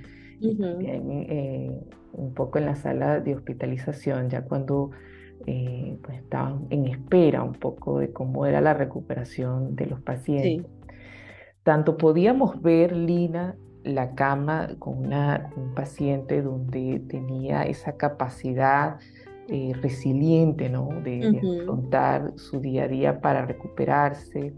y 0.40 0.56
también 0.56 1.84
un 2.12 2.32
poco 2.32 2.58
en 2.58 2.66
la 2.66 2.74
sala 2.74 3.20
de 3.20 3.34
hospitalización, 3.34 4.30
ya 4.30 4.44
cuando 4.44 4.92
eh, 5.46 5.98
pues 6.02 6.18
estaban 6.18 6.66
en 6.70 6.86
espera 6.86 7.42
un 7.42 7.52
poco 7.52 7.98
de 7.98 8.12
cómo 8.12 8.46
era 8.46 8.60
la 8.60 8.74
recuperación 8.74 9.76
de 9.76 9.86
los 9.86 10.00
pacientes. 10.00 10.70
Tanto 11.62 11.96
podíamos 11.96 12.60
ver, 12.62 12.96
Lina, 12.96 13.56
la 13.82 14.14
cama 14.14 14.68
con 14.78 15.06
una, 15.06 15.50
un 15.56 15.74
paciente 15.74 16.40
donde 16.42 17.02
tenía 17.08 17.64
esa 17.64 17.96
capacidad 17.96 18.98
eh, 19.48 19.72
resiliente, 19.82 20.70
¿no? 20.70 20.88
De, 21.02 21.40
afrontar 21.60 22.32
su 22.36 22.60
día 22.60 22.84
a 22.84 22.88
día 22.88 23.20
para 23.20 23.44
recuperarse, 23.44 24.54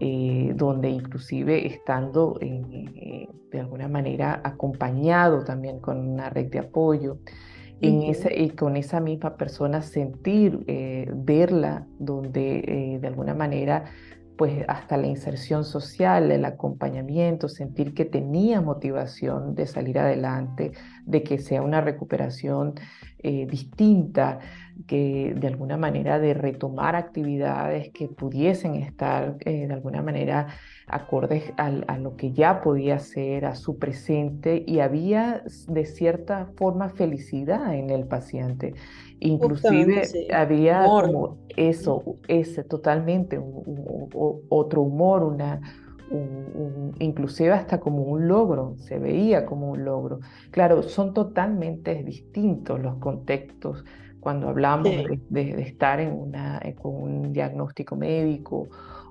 eh, 0.00 0.52
donde 0.54 0.90
inclusive 0.90 1.66
estando 1.66 2.38
de 2.40 3.60
alguna 3.60 3.88
manera 3.88 4.40
acompañado 4.44 5.44
también 5.44 5.80
con 5.80 5.98
una 6.08 6.30
red 6.30 6.50
de 6.50 6.60
apoyo 6.60 7.18
y 7.80 8.50
con 8.50 8.76
esa 8.76 9.00
misma 9.00 9.36
persona 9.36 9.82
sentir, 9.82 10.64
eh, 10.66 11.10
verla, 11.14 11.86
donde 11.98 12.58
eh, 12.58 12.98
de 12.98 13.06
alguna 13.06 13.34
manera, 13.34 13.84
pues 14.36 14.64
hasta 14.68 14.96
la 14.96 15.06
inserción 15.06 15.64
social, 15.64 16.32
el 16.32 16.44
acompañamiento, 16.44 17.48
sentir 17.48 17.94
que 17.94 18.04
tenía 18.04 18.60
motivación 18.60 19.54
de 19.54 19.66
salir 19.66 19.98
adelante, 19.98 20.72
de 21.04 21.22
que 21.22 21.38
sea 21.38 21.62
una 21.62 21.80
recuperación 21.80 22.74
eh, 23.24 23.46
distinta, 23.50 24.38
que 24.86 25.34
de 25.34 25.46
alguna 25.46 25.78
manera 25.78 26.18
de 26.18 26.34
retomar 26.34 26.94
actividades 26.94 27.90
que 27.90 28.06
pudiesen 28.06 28.74
estar 28.74 29.38
de 29.38 29.72
alguna 29.72 30.02
manera 30.02 30.48
acordes 30.86 31.52
a, 31.56 31.70
lo 31.98 32.16
que 32.16 32.32
ya 32.32 32.60
podía 32.60 32.98
ser, 32.98 33.46
a 33.46 33.54
su 33.54 33.78
presente, 33.78 34.62
y 34.66 34.80
había 34.80 35.42
de 35.68 35.86
cierta 35.86 36.50
forma 36.56 36.90
felicidad 36.90 37.74
en 37.74 37.88
el 37.88 38.06
paciente. 38.06 38.74
Inclusive 39.20 40.02
había 40.30 40.84
como 40.84 41.38
eso, 41.56 42.16
ese 42.28 42.62
totalmente, 42.62 43.40
otro 44.50 44.82
humor, 44.82 45.22
una, 45.22 45.60
inclusive 46.98 47.52
hasta 47.52 47.80
como 47.80 48.02
un 48.02 48.28
logro, 48.28 48.76
se 48.78 48.98
veía 48.98 49.46
como 49.46 49.70
un 49.70 49.84
logro. 49.84 50.20
Claro, 50.50 50.82
son 50.82 51.14
totalmente 51.14 52.02
distintos 52.02 52.80
los 52.80 52.96
contextos 52.96 53.84
cuando 54.20 54.48
hablamos 54.48 54.90
de, 55.28 55.62
estar 55.62 56.00
en 56.00 56.12
una, 56.12 56.60
con 56.80 56.94
un 56.94 57.32
diagnóstico 57.32 57.94
médico 57.94 58.68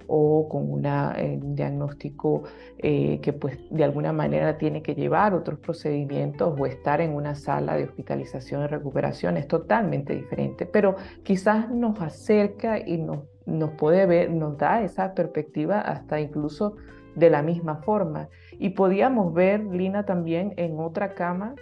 o 0.08 0.48
con 0.50 0.86
eh, 0.86 1.40
un 1.42 1.56
diagnóstico 1.56 2.44
eh, 2.78 3.20
que 3.22 3.34
pues 3.34 3.58
de 3.70 3.84
alguna 3.84 4.14
manera 4.14 4.58
tiene 4.58 4.82
que 4.82 4.96
llevar 4.96 5.34
otros 5.34 5.60
procedimientos 5.60 6.54
o 6.58 6.66
estar 6.66 7.02
en 7.02 7.14
una 7.14 7.36
sala 7.36 7.76
de 7.76 7.86
hospitalización 7.86 8.64
y 8.64 8.68
recuperación 8.68 9.38
es 9.38 9.48
totalmente 9.48 10.16
diferente, 10.16 10.66
pero 10.66 10.96
quizás 11.24 11.70
nos 11.70 12.02
acerca 12.02 12.80
y 12.80 12.98
nos, 12.98 13.20
nos 13.46 13.72
puede 13.72 14.06
ver, 14.06 14.32
nos 14.32 14.58
da 14.58 14.82
esa 14.84 15.14
perspectiva 15.14 15.82
hasta 15.82 16.20
incluso 16.20 16.76
de 17.16 17.30
la 17.30 17.42
misma 17.42 17.78
forma. 17.78 18.30
Y 18.60 18.70
podíamos 18.70 19.34
ver, 19.34 19.64
Lina, 19.64 20.06
también 20.06 20.54
en 20.58 20.80
otra 20.80 21.14
cama 21.14 21.56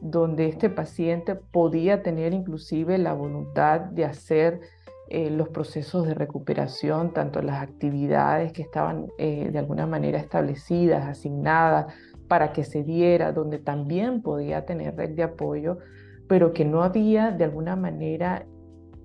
donde 0.00 0.46
este 0.48 0.68
paciente 0.68 1.34
podía 1.34 2.02
tener 2.02 2.34
inclusive 2.34 2.98
la 2.98 3.14
voluntad 3.14 3.80
de 3.80 4.04
hacer 4.04 4.60
eh, 5.08 5.28
los 5.30 5.50
procesos 5.50 6.06
de 6.06 6.14
recuperación, 6.14 7.12
tanto 7.12 7.42
las 7.42 7.62
actividades 7.62 8.52
que 8.52 8.62
estaban 8.62 9.08
eh, 9.18 9.50
de 9.52 9.58
alguna 9.58 9.86
manera 9.86 10.18
establecidas, 10.18 11.04
asignadas 11.04 11.92
para 12.26 12.52
que 12.52 12.64
se 12.64 12.82
diera, 12.82 13.32
donde 13.32 13.58
también 13.58 14.22
podía 14.22 14.64
tener 14.64 14.96
red 14.96 15.10
de 15.10 15.22
apoyo, 15.22 15.78
pero 16.26 16.54
que 16.54 16.64
no 16.64 16.82
había 16.82 17.30
de 17.30 17.44
alguna 17.44 17.76
manera, 17.76 18.46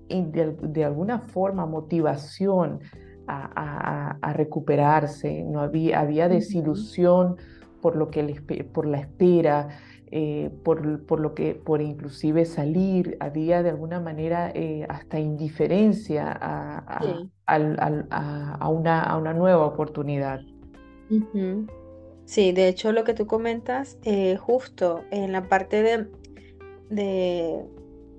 de, 0.07 0.85
alguna 0.85 1.19
forma, 1.19 1.65
motivación 1.65 2.79
a, 3.27 4.33
recuperarse, 4.33 5.43
no 5.43 5.59
había, 5.59 5.99
había 5.99 6.29
desilusión 6.29 7.35
por, 7.81 7.95
lo 7.95 8.09
que 8.09 8.41
por 8.73 8.85
la 8.85 8.99
espera, 8.99 9.67
eh, 10.11 10.49
por, 10.63 11.05
por, 11.05 11.19
lo 11.19 11.35
que, 11.35 11.53
por 11.53 11.81
inclusive 11.81 12.45
salir, 12.45 13.15
había 13.19 13.61
de 13.61 13.69
alguna 13.69 13.99
manera 13.99 14.51
eh, 14.55 14.85
hasta 14.89 15.19
indiferencia 15.19 16.31
a, 16.31 16.77
a, 17.45 18.69
una, 18.69 19.03
a, 19.03 19.17
una, 19.17 19.33
nueva 19.33 19.67
oportunidad. 19.67 20.41
Sí, 22.25 22.51
de 22.51 22.67
hecho 22.67 22.91
lo 22.91 23.03
que 23.03 23.13
tú 23.13 23.27
comentas, 23.27 23.99
eh, 24.03 24.37
justo 24.37 25.01
en 25.11 25.31
la 25.31 25.47
parte 25.47 25.83
de, 25.83 26.07
de, 26.89 27.63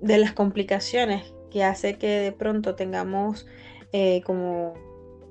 de, 0.01 0.17
las 0.17 0.31
complicaciones 0.31 1.33
que 1.49 1.65
hace 1.65 1.97
que 1.97 2.07
de 2.07 2.31
pronto 2.31 2.75
tengamos 2.75 3.47
como, 4.23 4.75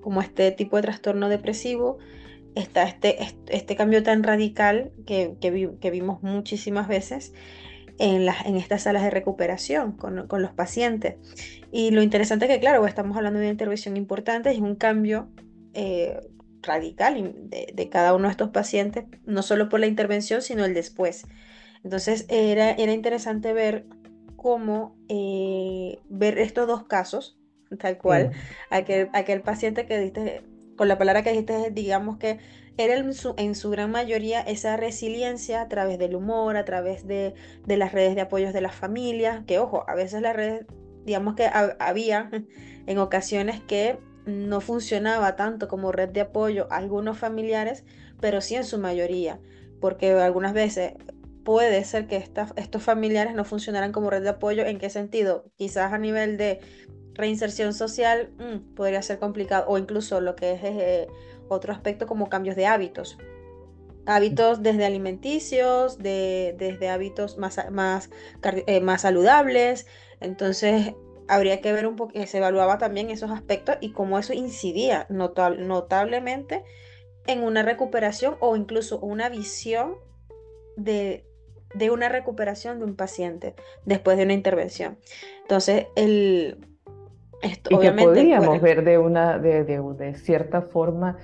como 0.02 0.20
este 0.20 0.52
tipo 0.52 0.76
de 0.76 0.82
trastorno 0.82 1.30
depresivo, 1.30 1.96
está 2.60 2.84
este, 2.84 3.16
este 3.48 3.76
cambio 3.76 4.02
tan 4.02 4.22
radical 4.22 4.92
que, 5.06 5.36
que, 5.40 5.90
vimos 5.90 6.22
muchísimas 6.22 6.88
veces 6.88 7.32
en, 7.98 8.26
las, 8.26 8.46
en 8.46 8.56
estas 8.56 8.82
salas 8.82 9.02
de 9.02 9.10
recuperación 9.10 9.92
con, 9.92 10.26
con, 10.26 10.42
los 10.42 10.52
pacientes. 10.52 11.16
Y 11.72 11.90
lo 11.90 12.02
interesante 12.02 12.46
es 12.46 12.50
que, 12.50 12.60
claro, 12.60 12.86
estamos 12.86 13.16
hablando 13.16 13.38
de 13.38 13.46
una 13.46 13.52
intervención 13.52 13.96
importante, 13.96 14.50
es 14.50 14.58
un 14.58 14.76
cambio 14.76 15.28
eh, 15.74 16.20
radical 16.62 17.34
de, 17.48 17.72
de, 17.74 17.88
cada 17.88 18.14
uno 18.14 18.28
de 18.28 18.32
estos 18.32 18.50
pacientes, 18.50 19.04
no 19.24 19.42
solo 19.42 19.68
por 19.68 19.80
la 19.80 19.86
intervención, 19.86 20.42
sino 20.42 20.64
el 20.64 20.74
después. 20.74 21.26
Entonces, 21.84 22.26
era, 22.28 22.72
era 22.72 22.92
interesante 22.92 23.52
ver 23.52 23.86
cómo 24.36 24.96
eh, 25.08 25.98
ver 26.08 26.38
estos 26.38 26.66
dos 26.66 26.84
casos, 26.84 27.38
tal 27.78 27.98
cual, 27.98 28.32
aquel, 28.70 29.10
aquel 29.12 29.42
paciente 29.42 29.86
que 29.86 29.98
diste 29.98 30.42
con 30.80 30.88
la 30.88 30.96
palabra 30.96 31.22
que 31.22 31.32
dijiste, 31.32 31.70
digamos 31.72 32.16
que 32.16 32.38
era 32.78 32.96
en 32.96 33.12
su, 33.12 33.34
en 33.36 33.54
su, 33.54 33.68
gran 33.68 33.90
mayoría 33.90 34.40
esa 34.40 34.78
resiliencia 34.78 35.60
a 35.60 35.68
través 35.68 35.98
del 35.98 36.16
humor, 36.16 36.56
a 36.56 36.64
través 36.64 37.06
de, 37.06 37.34
de 37.66 37.76
las 37.76 37.92
redes 37.92 38.14
de 38.14 38.22
apoyos 38.22 38.54
de 38.54 38.62
las 38.62 38.74
familias, 38.74 39.44
que 39.46 39.58
ojo, 39.58 39.84
a 39.86 39.94
veces 39.94 40.22
las 40.22 40.34
redes, 40.34 40.64
digamos 41.04 41.34
que 41.34 41.50
había 41.78 42.30
en 42.86 42.96
ocasiones 42.96 43.60
que 43.60 43.98
no 44.24 44.62
funcionaba 44.62 45.36
tanto 45.36 45.68
como 45.68 45.92
red 45.92 46.08
de 46.08 46.22
apoyo 46.22 46.66
a 46.70 46.78
algunos 46.78 47.18
familiares, 47.18 47.84
pero 48.18 48.40
sí 48.40 48.54
en 48.54 48.64
su 48.64 48.78
mayoría, 48.78 49.38
porque 49.82 50.12
algunas 50.12 50.54
veces 50.54 50.94
puede 51.44 51.84
ser 51.84 52.06
que 52.06 52.16
estos 52.56 52.82
familiares 52.82 53.34
no 53.34 53.44
funcionaran 53.44 53.92
como 53.92 54.08
red 54.08 54.22
de 54.22 54.30
apoyo. 54.30 54.64
¿En 54.64 54.78
qué 54.78 54.88
sentido? 54.88 55.44
Quizás 55.56 55.92
a 55.92 55.98
nivel 55.98 56.38
de 56.38 56.60
reinserción 57.14 57.74
social 57.74 58.30
mm, 58.38 58.74
podría 58.74 59.02
ser 59.02 59.18
complicado 59.18 59.64
o 59.68 59.78
incluso 59.78 60.20
lo 60.20 60.36
que 60.36 60.52
es 60.52 60.60
eh, 60.62 61.08
otro 61.48 61.72
aspecto 61.72 62.06
como 62.06 62.28
cambios 62.28 62.56
de 62.56 62.66
hábitos. 62.66 63.18
Hábitos 64.06 64.62
desde 64.62 64.86
alimenticios, 64.86 65.98
de, 65.98 66.54
desde 66.58 66.88
hábitos 66.88 67.38
más, 67.38 67.58
más, 67.70 68.10
eh, 68.66 68.80
más 68.80 69.02
saludables. 69.02 69.86
Entonces, 70.20 70.94
habría 71.28 71.60
que 71.60 71.72
ver 71.72 71.86
un 71.86 71.96
poco, 71.96 72.12
se 72.26 72.38
evaluaba 72.38 72.78
también 72.78 73.10
esos 73.10 73.30
aspectos 73.30 73.76
y 73.80 73.92
cómo 73.92 74.18
eso 74.18 74.32
incidía 74.32 75.06
notablemente 75.10 76.64
en 77.26 77.42
una 77.44 77.62
recuperación 77.62 78.36
o 78.40 78.56
incluso 78.56 78.98
una 78.98 79.28
visión 79.28 79.96
de, 80.76 81.24
de 81.74 81.90
una 81.90 82.08
recuperación 82.08 82.78
de 82.78 82.84
un 82.86 82.96
paciente 82.96 83.54
después 83.84 84.16
de 84.16 84.24
una 84.24 84.32
intervención. 84.32 84.98
Entonces, 85.42 85.86
el, 85.94 86.69
y 87.42 87.78
que 87.78 87.92
podríamos 87.92 88.60
ver 88.60 88.84
de, 88.84 88.98
una, 88.98 89.38
de, 89.38 89.64
de, 89.64 90.14
cierta 90.14 90.62
forma 90.62 91.16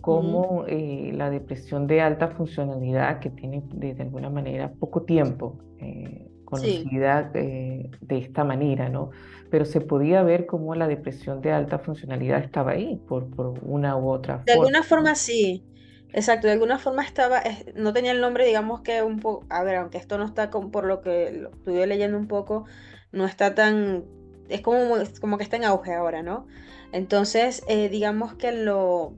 como 0.00 0.64
eh, 0.66 1.12
la 1.14 1.30
depresión 1.30 1.86
de 1.86 2.00
alta 2.00 2.28
funcionalidad, 2.28 3.20
que 3.20 3.30
tiene 3.30 3.62
de, 3.72 3.96
alguna 4.00 4.30
manera 4.30 4.72
poco 4.78 5.02
tiempo, 5.02 5.58
eh, 5.80 6.26
conocida 6.44 7.30
eh, 7.34 7.90
de 8.00 8.18
esta 8.18 8.44
manera, 8.44 8.88
¿no? 8.88 9.10
Pero 9.50 9.64
se 9.64 9.80
podía 9.80 10.22
ver 10.22 10.46
cómo 10.46 10.74
la 10.74 10.88
depresión 10.88 11.40
de 11.40 11.52
alta 11.52 11.78
funcionalidad 11.78 12.42
estaba 12.42 12.72
ahí, 12.72 13.00
por, 13.08 13.30
por 13.30 13.58
una 13.62 13.96
u 13.96 14.10
otra 14.10 14.38
forma. 14.38 14.44
De 14.46 14.52
alguna 14.52 14.82
forma 14.82 15.14
sí, 15.14 15.64
exacto, 16.12 16.46
de 16.46 16.54
alguna 16.54 16.78
forma 16.78 17.02
estaba, 17.02 17.42
no 17.74 17.92
tenía 17.92 18.12
el 18.12 18.20
nombre, 18.20 18.46
digamos 18.46 18.82
que 18.82 19.02
un 19.02 19.20
poco, 19.20 19.46
a 19.48 19.62
ver, 19.62 19.76
aunque 19.76 19.98
esto 19.98 20.18
no 20.18 20.24
está 20.24 20.50
con, 20.50 20.70
por 20.70 20.84
lo 20.84 21.00
que 21.00 21.32
lo 21.32 21.50
estuve 21.50 21.86
leyendo 21.86 22.18
un 22.18 22.28
poco, 22.28 22.66
no 23.12 23.24
está 23.24 23.54
tan 23.54 24.04
es 24.48 24.60
como, 24.60 24.96
como 25.20 25.38
que 25.38 25.44
está 25.44 25.56
en 25.56 25.64
auge 25.64 25.94
ahora, 25.94 26.22
¿no? 26.22 26.46
Entonces, 26.92 27.62
eh, 27.68 27.88
digamos 27.88 28.34
que 28.34 28.52
lo 28.52 29.14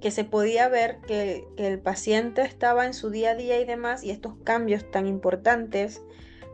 que 0.00 0.10
se 0.10 0.24
podía 0.24 0.68
ver 0.68 0.98
que, 1.06 1.46
el 1.56 1.80
paciente 1.80 2.42
estaba 2.42 2.86
en 2.86 2.94
su 2.94 3.10
día 3.10 3.30
a 3.30 3.34
día 3.34 3.60
y 3.60 3.64
demás, 3.64 4.04
y 4.04 4.10
estos 4.10 4.34
cambios 4.44 4.90
tan 4.90 5.06
importantes 5.06 6.02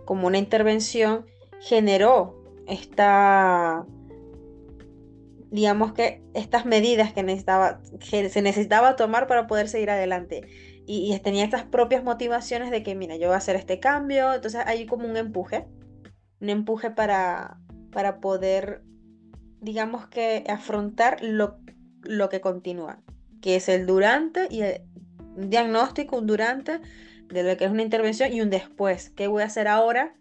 como 0.04 0.28
una 0.28 0.38
intervención 0.38 1.26
generó 1.58 2.40
esta, 2.66 3.84
digamos 5.50 5.92
que 5.92 6.22
estas 6.32 6.64
medidas 6.64 7.12
que, 7.12 7.22
necesitaba, 7.22 7.80
se 8.00 8.40
necesitaba 8.42 8.96
tomar 8.96 9.26
para 9.26 9.46
poder 9.46 9.68
seguir 9.68 9.90
adelante. 9.90 10.46
Y, 10.86 11.12
y, 11.12 11.18
tenía 11.18 11.44
estas 11.44 11.64
propias 11.64 12.02
motivaciones 12.04 12.70
de 12.70 12.82
que, 12.82 12.94
mira, 12.94 13.16
yo 13.16 13.26
voy 13.26 13.34
a 13.34 13.38
hacer 13.38 13.56
este 13.56 13.80
cambio, 13.80 14.32
entonces 14.32 14.62
hay 14.64 14.86
como 14.86 15.08
un 15.08 15.16
empuje 15.16 15.66
un 16.40 16.48
empuje 16.48 16.90
para, 16.90 17.58
para 17.92 18.20
poder, 18.20 18.82
digamos 19.60 20.06
que, 20.08 20.44
afrontar 20.48 21.22
lo, 21.22 21.58
lo 22.02 22.28
que 22.28 22.40
continúa, 22.40 23.02
que 23.40 23.56
es 23.56 23.68
el 23.68 23.86
durante 23.86 24.48
y 24.50 24.62
el 24.62 24.82
un 25.36 25.50
diagnóstico, 25.50 26.18
un 26.18 26.26
durante 26.26 26.80
de 27.28 27.42
lo 27.42 27.56
que 27.56 27.64
es 27.64 27.70
una 27.70 27.82
intervención 27.82 28.32
y 28.32 28.40
un 28.40 28.50
después. 28.50 29.10
¿Qué 29.10 29.28
voy 29.28 29.42
a 29.42 29.46
hacer 29.46 29.68
ahora 29.68 30.14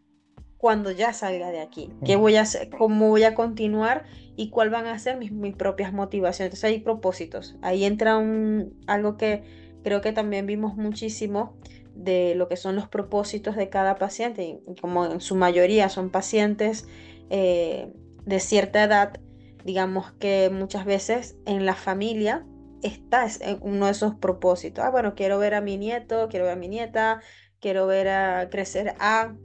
cuando 0.58 0.92
ya 0.92 1.14
salga 1.14 1.52
de 1.52 1.62
aquí? 1.62 1.90
¿Qué 2.06 2.16
voy 2.16 2.36
a 2.36 2.42
hacer? 2.42 2.70
¿Cómo 2.70 3.10
voy 3.10 3.24
a 3.24 3.34
continuar? 3.34 4.06
¿Y 4.36 4.50
cuáles 4.50 4.72
van 4.72 4.88
a 4.88 5.00
ser 5.00 5.18
mis, 5.18 5.32
mis 5.32 5.56
propias 5.56 5.94
motivaciones? 5.94 6.50
Entonces 6.50 6.64
hay 6.66 6.80
propósitos. 6.80 7.56
Ahí 7.62 7.86
entra 7.86 8.18
un, 8.18 8.80
algo 8.88 9.18
que 9.18 9.44
creo 9.84 10.02
que 10.02 10.12
también 10.12 10.46
vimos 10.46 10.76
muchísimo 10.76 11.58
de 12.00 12.34
lo 12.36 12.48
que 12.48 12.56
son 12.56 12.76
los 12.76 12.88
propósitos 12.88 13.56
de 13.56 13.70
cada 13.70 13.96
paciente, 13.96 14.44
y 14.44 14.76
como 14.80 15.06
en 15.06 15.20
su 15.20 15.36
mayoría 15.36 15.90
son 15.90 16.10
pacientes 16.10 16.88
eh, 17.30 17.92
de 18.26 18.40
cierta 18.40 18.84
edad, 18.84 19.20
digamos 19.66 20.14
que 20.14 20.50
muchas 20.50 20.86
veces 20.86 21.36
en 21.46 21.66
la 21.66 21.76
familia 21.76 22.46
está 22.82 23.28
uno 23.60 23.88
de 23.88 23.92
esos 23.92 24.16
propósitos. 24.16 24.86
Ah, 24.86 24.90
bueno, 24.90 25.14
quiero 25.14 25.38
ver 25.40 25.54
a 25.54 25.62
mi 25.62 25.78
nieto, 25.78 26.30
quiero 26.30 26.46
ver 26.46 26.54
a 26.54 26.60
mi 26.60 26.70
nieta, 26.70 27.22
quiero 27.60 27.86
ver 27.86 28.08
a 28.08 28.50
crecer 28.50 28.96
a, 29.00 29.36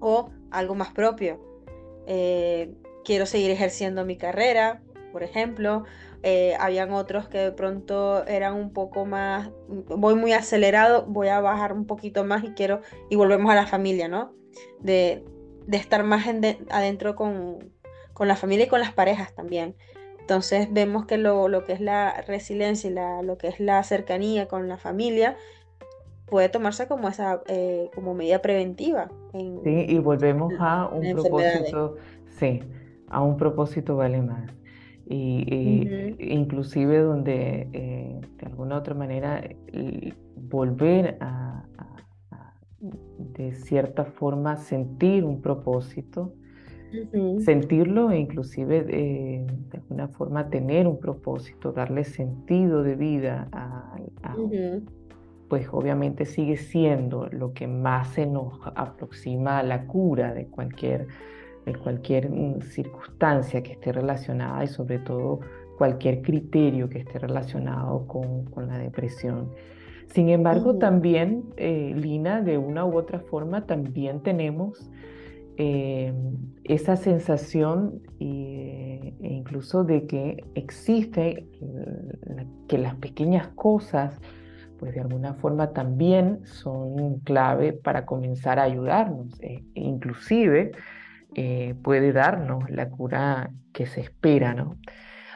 o 0.00 0.30
algo 0.50 0.74
más 0.74 0.92
propio. 0.92 1.40
Eh, 2.06 2.74
quiero 3.04 3.24
seguir 3.24 3.50
ejerciendo 3.50 4.04
mi 4.04 4.18
carrera, 4.18 4.82
por 5.12 5.22
ejemplo, 5.22 5.84
eh, 6.22 6.56
habían 6.58 6.90
otros 6.92 7.28
que 7.28 7.38
de 7.38 7.52
pronto 7.52 8.26
eran 8.26 8.54
un 8.54 8.72
poco 8.72 9.06
más, 9.06 9.50
voy 9.68 10.16
muy 10.16 10.32
acelerado, 10.32 11.06
voy 11.06 11.28
a 11.28 11.40
bajar 11.40 11.72
un 11.72 11.86
poquito 11.86 12.24
más 12.24 12.42
y 12.42 12.50
quiero, 12.50 12.80
y 13.08 13.16
volvemos 13.16 13.50
a 13.52 13.54
la 13.54 13.66
familia, 13.66 14.08
¿no? 14.08 14.32
De, 14.80 15.24
de 15.66 15.76
estar 15.76 16.02
más 16.02 16.26
adentro 16.70 17.14
con, 17.14 17.72
con, 18.14 18.26
la 18.26 18.34
familia 18.34 18.66
y 18.66 18.68
con 18.68 18.80
las 18.80 18.92
parejas 18.92 19.32
también. 19.34 19.76
Entonces 20.18 20.72
vemos 20.72 21.06
que 21.06 21.18
lo, 21.18 21.48
lo 21.48 21.64
que 21.64 21.72
es 21.72 21.80
la 21.80 22.20
resiliencia 22.22 22.90
y 22.90 22.92
la, 22.92 23.22
lo 23.22 23.38
que 23.38 23.48
es 23.48 23.60
la 23.60 23.82
cercanía 23.84 24.48
con 24.48 24.68
la 24.68 24.76
familia 24.76 25.36
puede 26.26 26.48
tomarse 26.48 26.88
como 26.88 27.08
esa 27.08 27.42
eh, 27.46 27.90
como 27.94 28.12
medida 28.12 28.42
preventiva. 28.42 29.08
sí, 29.32 29.86
y 29.88 29.98
volvemos 29.98 30.52
a 30.58 30.88
un 30.88 31.12
propósito, 31.12 31.96
sí, 32.38 32.60
a 33.08 33.22
un 33.22 33.36
propósito 33.36 33.96
vale 33.96 34.20
más 34.20 34.57
y, 35.10 36.16
inclusive 36.18 36.98
donde 36.98 37.68
eh, 37.72 38.20
de 38.38 38.46
alguna 38.46 38.76
otra 38.76 38.94
manera 38.94 39.42
volver 40.36 41.16
a, 41.20 41.64
de 43.34 43.52
cierta 43.52 44.04
forma 44.04 44.56
sentir 44.56 45.24
un 45.24 45.40
propósito, 45.40 46.34
sentirlo 47.40 48.10
e 48.10 48.18
inclusive 48.18 48.86
eh, 48.88 49.46
de 49.46 49.78
alguna 49.78 50.08
forma 50.08 50.48
tener 50.48 50.86
un 50.86 50.98
propósito, 50.98 51.72
darle 51.72 52.04
sentido 52.04 52.82
de 52.82 52.96
vida 52.96 53.48
a, 53.52 53.96
pues 55.48 55.66
obviamente 55.72 56.26
sigue 56.26 56.56
siendo 56.56 57.26
lo 57.28 57.52
que 57.52 57.66
más 57.66 58.08
se 58.08 58.26
nos 58.26 58.60
aproxima 58.74 59.58
a 59.58 59.62
la 59.62 59.86
cura 59.86 60.34
de 60.34 60.46
cualquier 60.46 61.06
cualquier 61.76 62.30
mm, 62.30 62.62
circunstancia 62.62 63.62
que 63.62 63.72
esté 63.72 63.92
relacionada 63.92 64.64
y 64.64 64.68
sobre 64.68 64.98
todo 64.98 65.40
cualquier 65.76 66.22
criterio 66.22 66.88
que 66.88 67.00
esté 67.00 67.18
relacionado 67.18 68.06
con, 68.06 68.68
la 68.68 68.78
depresión. 68.78 69.50
Sin 70.06 70.28
embargo, 70.30 70.76
también, 70.78 71.44
eh, 71.56 71.92
Lina, 71.94 72.42
de 72.42 72.58
una 72.58 72.84
u 72.84 72.96
otra 72.96 73.20
forma, 73.20 73.66
también 73.66 74.20
tenemos 74.22 74.90
eh, 75.56 76.12
esa 76.64 76.96
sensación 76.96 78.00
e 78.18 79.12
incluso 79.20 79.84
de 79.84 80.06
que 80.06 80.44
existe, 80.54 81.46
que 82.68 82.78
las 82.78 82.94
pequeñas 82.96 83.48
cosas, 83.48 84.20
pues 84.78 84.94
de 84.94 85.00
alguna 85.00 85.34
forma 85.34 85.72
también 85.72 86.40
son 86.44 87.18
clave 87.20 87.72
para 87.72 88.06
comenzar 88.06 88.58
a 88.58 88.64
ayudarnos. 88.64 89.40
E 89.42 89.64
inclusive, 89.74 90.72
eh, 91.34 91.74
puede 91.82 92.12
darnos 92.12 92.70
la 92.70 92.88
cura 92.88 93.50
que 93.72 93.86
se 93.86 94.00
espera, 94.00 94.54
¿no? 94.54 94.76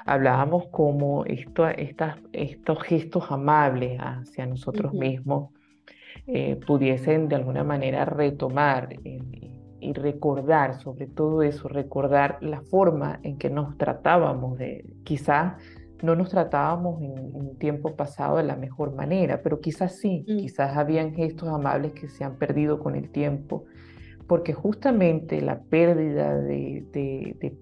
Hablábamos 0.04 0.66
como 0.68 1.24
esto, 1.26 1.68
estas, 1.68 2.16
estos 2.32 2.82
gestos 2.82 3.30
amables 3.30 3.98
hacia 4.00 4.46
nosotros 4.46 4.92
mismos 4.94 5.50
eh, 6.26 6.56
pudiesen 6.66 7.28
de 7.28 7.36
alguna 7.36 7.62
manera 7.62 8.04
retomar 8.04 8.88
y 9.82 9.92
recordar 9.92 10.80
sobre 10.80 11.06
todo 11.06 11.42
eso, 11.42 11.68
recordar 11.68 12.38
la 12.40 12.62
forma 12.62 13.20
en 13.22 13.38
que 13.38 13.50
nos 13.50 13.76
tratábamos 13.76 14.58
de, 14.58 14.84
quizás 15.04 15.54
no 16.02 16.16
nos 16.16 16.30
tratábamos 16.30 17.00
en, 17.02 17.12
un 17.32 17.56
tiempo 17.58 17.94
pasado 17.96 18.36
de 18.36 18.42
la 18.42 18.56
mejor 18.56 18.94
manera, 18.94 19.40
pero 19.42 19.60
quizás 19.60 19.98
sí, 19.98 20.24
mm. 20.28 20.36
quizás 20.36 20.76
habían 20.76 21.14
gestos 21.14 21.48
amables 21.48 21.92
que 21.92 22.08
se 22.08 22.24
han 22.24 22.36
perdido 22.36 22.78
con 22.78 22.96
el 22.96 23.10
tiempo, 23.10 23.64
porque 24.32 24.54
justamente 24.54 25.42
la 25.42 25.60
pérdida 25.60 26.34
de, 26.34 26.86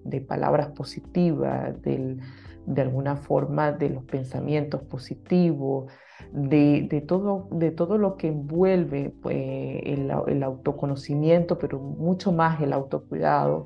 de, 0.05 0.21
palabras 0.21 0.69
positivas, 0.69 1.81
del, 1.81 2.21
de 2.65 2.81
alguna 2.81 3.17
forma 3.17 3.73
de 3.73 3.89
los 3.89 4.05
pensamientos 4.05 4.81
positivos, 4.83 5.91
de, 6.31 7.03
todo, 7.05 7.49
de 7.51 7.71
todo 7.71 7.97
lo 7.97 8.15
que 8.15 8.29
envuelve 8.29 9.13
pues, 9.21 9.35
el, 9.83 10.43
autoconocimiento, 10.43 11.57
pero 11.57 11.77
mucho 11.77 12.31
más 12.31 12.61
el 12.61 12.71
autocuidado, 12.71 13.65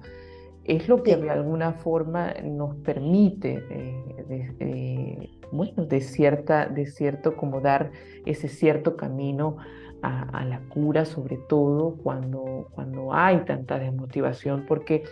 es 0.64 0.90
lo 0.90 1.04
que 1.04 1.16
de 1.16 1.30
alguna 1.30 1.74
forma 1.74 2.34
nos 2.44 2.76
permite, 2.78 3.64
eh, 3.70 5.30
bueno, 5.52 5.86
de, 5.86 6.02
cierta, 6.02 6.66
de 6.66 6.88
cierto, 6.88 7.38
como 7.38 7.62
dar 7.62 7.92
ese 8.26 8.48
cierto 8.48 8.98
camino 8.98 9.58
a, 10.06 10.46
la 10.46 10.60
cura, 10.70 11.06
sobre 11.06 11.38
todo 11.38 11.96
cuando, 12.04 12.68
cuando 12.72 13.14
hay 13.14 13.40
tanta 13.46 13.80
desmotivación, 13.80 14.66
porque 14.68 15.04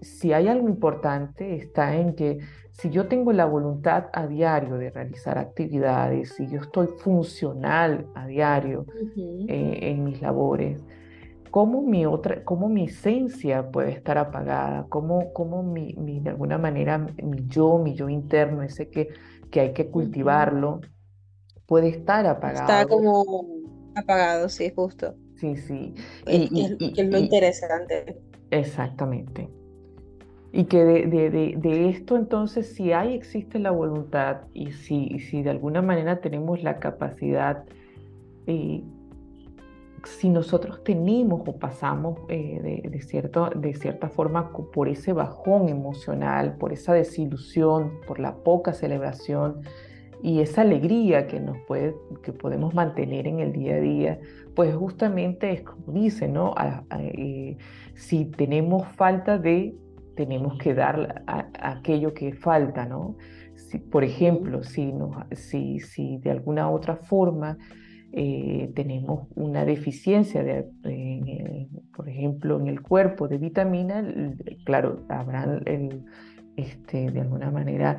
si 0.00 0.32
hay 0.32 0.48
algo 0.48 0.68
importante 0.68 1.56
está 1.56 1.96
en 1.96 2.14
que 2.14 2.38
si 2.72 2.90
yo 2.90 3.08
tengo 3.08 3.32
la 3.32 3.44
voluntad 3.44 4.06
a 4.12 4.26
diario 4.26 4.76
de 4.76 4.90
realizar 4.90 5.36
actividades, 5.36 6.34
si 6.34 6.46
yo 6.46 6.60
estoy 6.60 6.86
funcional 6.98 8.06
a 8.14 8.26
diario 8.26 8.86
eh, 9.16 9.78
en 9.82 10.04
mis 10.04 10.22
labores, 10.22 10.80
¿cómo 11.50 11.82
mi, 11.82 12.06
otra, 12.06 12.44
cómo 12.44 12.68
mi 12.68 12.84
esencia 12.84 13.68
puede 13.70 13.90
estar 13.90 14.16
apagada? 14.16 14.86
¿Cómo, 14.88 15.32
cómo 15.32 15.64
mi, 15.64 15.92
de 16.20 16.30
alguna 16.30 16.56
manera 16.56 16.98
mi 16.98 17.46
yo, 17.48 17.78
mi 17.78 17.94
yo 17.94 18.08
interno, 18.08 18.62
ese 18.62 18.88
que, 18.88 19.08
que 19.50 19.60
hay 19.60 19.72
que 19.72 19.88
cultivarlo, 19.88 20.80
puede 21.66 21.88
estar 21.88 22.26
apagado? 22.26 22.60
Está 22.60 22.86
como 22.86 23.24
apagado, 23.98 24.48
sí, 24.48 24.70
justo. 24.74 25.14
Sí, 25.36 25.56
sí. 25.56 25.94
Y, 26.26 26.48
y, 26.50 27.00
es 27.00 27.08
lo 27.08 27.18
interesante. 27.18 28.20
Exactamente. 28.50 29.48
Y 30.50 30.64
que 30.64 30.82
de, 30.82 31.88
esto 31.90 32.16
entonces, 32.16 32.74
si 32.74 32.92
hay, 32.92 33.14
existe 33.14 33.58
la 33.58 33.70
voluntad 33.70 34.42
y 34.54 34.72
si, 34.72 35.18
si 35.20 35.42
de 35.42 35.50
alguna 35.50 35.82
manera 35.82 36.20
tenemos 36.20 36.62
la 36.62 36.78
capacidad, 36.78 37.64
eh, 38.46 38.82
si 40.04 40.30
nosotros 40.30 40.82
tenemos 40.84 41.42
o 41.46 41.58
pasamos 41.58 42.20
eh, 42.28 42.88
de, 42.90 43.00
cierto, 43.02 43.50
de 43.54 43.74
cierta 43.74 44.08
forma 44.08 44.50
por 44.52 44.88
ese 44.88 45.12
bajón 45.12 45.68
emocional, 45.68 46.56
por 46.56 46.72
esa 46.72 46.94
desilusión, 46.94 48.00
por 48.06 48.18
la 48.18 48.36
poca 48.36 48.72
celebración 48.72 49.60
y 50.22 50.40
esa 50.40 50.62
alegría 50.62 51.26
que, 51.26 51.40
nos 51.40 51.58
puede, 51.66 51.94
que 52.22 52.32
podemos 52.32 52.74
mantener 52.74 53.26
en 53.26 53.40
el 53.40 53.52
día 53.52 53.76
a 53.76 53.80
día, 53.80 54.20
pues 54.54 54.74
justamente 54.74 55.52
es 55.52 55.62
como 55.62 55.92
dice, 55.92 56.28
¿no? 56.28 56.54
Eh, 56.98 57.56
si 57.94 58.24
tenemos 58.24 58.86
falta 58.96 59.38
de 59.38 59.74
tenemos 60.16 60.58
que 60.58 60.74
dar 60.74 61.22
aquello 61.60 62.12
que 62.12 62.32
falta, 62.32 62.84
¿no? 62.84 63.16
Si, 63.54 63.78
por 63.78 64.02
ejemplo, 64.02 64.64
si, 64.64 64.92
si, 65.32 65.78
si 65.78 66.18
de 66.18 66.32
alguna 66.32 66.68
otra 66.70 66.96
forma 66.96 67.56
eh, 68.12 68.72
tenemos 68.74 69.28
una 69.36 69.64
deficiencia, 69.64 70.42
de, 70.42 71.68
por 71.94 72.08
ejemplo, 72.08 72.58
en 72.58 72.66
el 72.66 72.82
cuerpo 72.82 73.28
de 73.28 73.38
vitamina, 73.38 74.02
claro, 74.64 75.04
habrán 75.08 75.62
este, 76.56 77.12
de 77.12 77.20
alguna 77.20 77.52
manera 77.52 77.98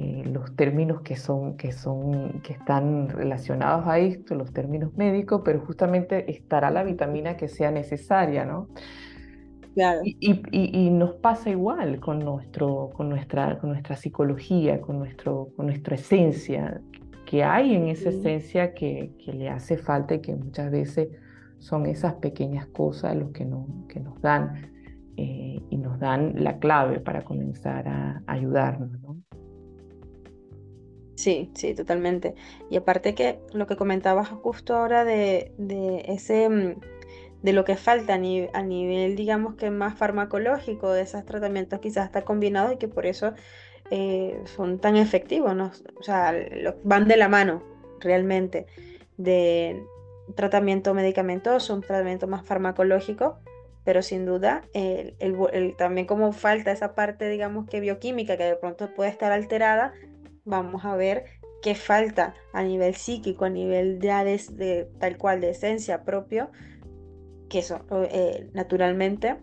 eh, 0.00 0.22
los 0.32 0.54
términos 0.54 1.00
que 1.00 1.16
son, 1.16 1.56
que 1.56 1.72
son, 1.72 2.40
que 2.42 2.52
están 2.52 3.08
relacionados 3.08 3.84
a 3.88 3.98
esto, 3.98 4.36
los 4.36 4.52
términos 4.52 4.94
médicos, 4.94 5.42
pero 5.44 5.58
justamente 5.58 6.30
estará 6.30 6.70
la 6.70 6.84
vitamina 6.84 7.36
que 7.36 7.48
sea 7.48 7.72
necesaria, 7.72 8.44
¿no? 8.44 8.68
Y, 10.04 10.90
nos 10.90 11.14
pasa 11.14 11.50
igual 11.50 11.98
con, 11.98 12.20
nuestro, 12.20 12.90
con, 12.94 13.08
nuestra, 13.08 13.58
con 13.58 13.70
nuestra 13.70 13.96
psicología, 13.96 14.80
con, 14.80 15.00
nuestro, 15.00 15.48
con 15.56 15.66
nuestra 15.66 15.96
esencia, 15.96 16.80
que 17.26 17.42
hay 17.42 17.74
en 17.74 17.88
esa 17.88 18.10
esencia 18.10 18.74
que, 18.74 19.10
que, 19.24 19.32
le 19.32 19.48
hace 19.48 19.78
falta 19.78 20.14
y 20.14 20.20
que 20.20 20.36
muchas 20.36 20.70
veces 20.70 21.08
son 21.58 21.86
esas 21.86 22.14
pequeñas 22.14 22.66
cosas 22.66 23.16
los 23.16 23.32
que, 23.32 23.44
no, 23.44 23.66
que 23.88 23.98
nos 23.98 24.20
dan 24.20 24.52
eh, 25.16 25.60
y 25.70 25.76
nos 25.76 25.98
dan 25.98 26.34
la 26.36 26.60
clave 26.60 27.00
para 27.00 27.24
comenzar 27.24 27.88
a, 27.88 28.22
ayudarnos. 28.28 28.92
¿no? 29.00 29.16
Sí, 31.18 31.50
sí, 31.54 31.74
totalmente. 31.74 32.36
Y 32.70 32.76
aparte 32.76 33.16
que 33.16 33.40
lo 33.52 33.66
que 33.66 33.74
comentabas 33.74 34.28
justo 34.28 34.76
ahora 34.76 35.04
de, 35.04 35.50
de 35.58 36.04
ese 36.06 36.48
mm, 36.48 36.76
de 37.42 37.52
lo 37.52 37.64
que 37.64 37.74
falta 37.74 38.14
a, 38.14 38.18
nivel, 38.18 39.16
digamos 39.16 39.56
que 39.56 39.72
más 39.72 39.98
farmacológico, 39.98 40.92
de 40.92 41.02
esos 41.02 41.24
tratamientos 41.24 41.80
quizás 41.80 42.06
está 42.06 42.22
combinado 42.22 42.72
y 42.72 42.76
que 42.76 42.86
por 42.86 43.04
eso 43.04 43.34
eh, 43.90 44.40
son 44.44 44.78
tan 44.78 44.94
efectivos, 44.94 45.56
¿no? 45.56 45.72
o 45.98 46.02
sea, 46.04 46.32
van 46.84 47.08
de 47.08 47.16
la 47.16 47.28
mano 47.28 47.64
realmente 47.98 48.66
de 49.16 49.82
tratamiento 50.36 50.94
medicamentoso, 50.94 51.74
un 51.74 51.80
tratamiento 51.80 52.28
más 52.28 52.46
farmacológico, 52.46 53.40
pero 53.82 54.02
sin 54.02 54.24
duda 54.24 54.62
el, 54.72 55.74
también 55.76 56.06
como 56.06 56.32
falta 56.32 56.70
esa 56.70 56.94
parte, 56.94 57.28
digamos 57.28 57.66
que 57.68 57.80
bioquímica, 57.80 58.36
que 58.36 58.44
de 58.44 58.54
pronto 58.54 58.94
puede 58.94 59.10
estar 59.10 59.32
alterada, 59.32 59.94
vamos 60.48 60.84
a 60.84 60.96
ver 60.96 61.24
qué 61.62 61.74
falta 61.74 62.34
a 62.52 62.62
nivel 62.62 62.94
psíquico, 62.94 63.44
a 63.44 63.50
nivel 63.50 63.98
de, 63.98 64.08
de 64.52 64.90
tal 64.98 65.16
cual 65.18 65.40
de 65.40 65.50
esencia 65.50 66.04
propio, 66.04 66.50
que 67.48 67.60
eso 67.60 67.80
eh, 68.10 68.50
naturalmente 68.52 69.36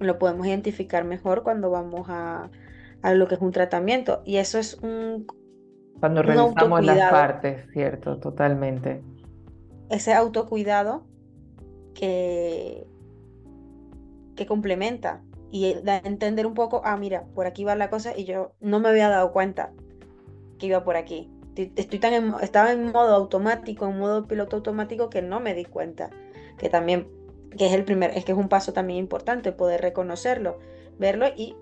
lo 0.00 0.18
podemos 0.18 0.46
identificar 0.46 1.04
mejor 1.04 1.42
cuando 1.42 1.70
vamos 1.70 2.06
a, 2.08 2.50
lo 3.02 3.28
que 3.28 3.34
es 3.34 3.40
un 3.40 3.52
tratamiento. 3.52 4.22
Y 4.24 4.36
eso 4.36 4.58
es 4.58 4.74
un... 4.82 5.26
Cuando 6.00 6.22
revisamos 6.22 6.84
las 6.84 7.10
partes, 7.10 7.64
cierto, 7.72 8.18
totalmente. 8.18 9.02
Ese 9.90 10.12
autocuidado 10.12 11.06
que, 11.94 12.86
que 14.36 14.46
complementa 14.46 15.22
y 15.50 15.74
da 15.82 15.94
a 15.94 15.98
entender 15.98 16.46
un 16.46 16.54
poco, 16.54 16.82
ah, 16.84 16.96
mira, 16.96 17.24
por 17.34 17.46
aquí 17.46 17.64
va 17.64 17.76
la 17.76 17.90
cosa 17.90 18.16
y 18.16 18.24
yo 18.24 18.52
no 18.60 18.80
me 18.80 18.88
había 18.88 19.08
dado 19.08 19.32
cuenta 19.32 19.72
que 20.58 20.66
iba 20.66 20.84
por 20.84 20.96
aquí. 20.96 21.30
Estoy 21.56 21.98
tan 21.98 22.34
estaba 22.42 22.72
en 22.72 22.90
modo 22.90 23.14
automático, 23.14 23.86
en 23.86 23.98
modo 23.98 24.26
piloto 24.26 24.56
automático 24.56 25.08
que 25.08 25.22
no 25.22 25.40
me 25.40 25.54
di 25.54 25.64
cuenta 25.64 26.10
que 26.58 26.68
también, 26.68 27.08
que 27.56 27.66
es 27.66 27.72
el 27.72 27.84
primer, 27.84 28.10
es 28.16 28.24
que 28.24 28.32
es 28.32 28.38
un 28.38 28.48
paso 28.48 28.72
también 28.72 28.98
importante, 28.98 29.52
poder 29.52 29.80
reconocerlo, 29.80 30.58
verlo 30.98 31.26
y 31.36 31.54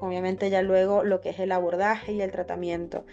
obviamente 0.00 0.50
ya 0.50 0.62
luego 0.62 1.02
lo 1.02 1.20
que 1.20 1.30
es 1.30 1.38
el 1.38 1.52
abordaje 1.52 2.12
y 2.12 2.20
el 2.20 2.30
tratamiento 2.30 3.04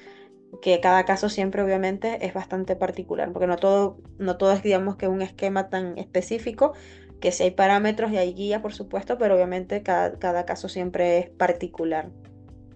que 0.62 0.80
cada 0.80 1.06
caso 1.06 1.30
siempre 1.30 1.62
obviamente 1.62 2.26
es 2.26 2.34
bastante 2.34 2.76
particular, 2.76 3.32
porque 3.32 3.48
no 3.48 3.58
todo, 3.58 3.98
no 4.18 4.38
todo 4.38 4.52
es 4.54 4.64
digamos 4.64 4.96
que 4.96 5.08
un 5.08 5.22
esquema 5.22 5.70
tan 5.70 5.98
específico, 5.98 6.74
que 7.20 7.32
si 7.32 7.44
hay 7.44 7.52
parámetros 7.52 8.12
y 8.12 8.18
hay 8.18 8.34
guías 8.34 8.62
por 8.62 8.74
supuesto, 8.74 9.18
pero 9.18 9.36
obviamente 9.36 9.84
cada, 9.84 10.18
cada 10.18 10.46
caso 10.46 10.70
siempre 10.70 11.18
es 11.20 11.30
particular. 11.30 12.10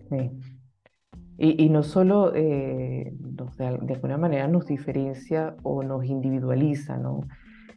Sí. 0.09 0.31
Y, 1.41 1.63
y 1.63 1.69
no 1.69 1.83
solo 1.83 2.33
eh, 2.35 3.13
de, 3.13 3.77
de, 3.81 3.93
alguna 3.93 4.17
manera 4.17 4.47
nos 4.47 4.67
diferencia 4.67 5.55
o 5.63 5.83
nos 5.83 6.03
individualiza, 6.03 6.97
¿no? 6.97 7.21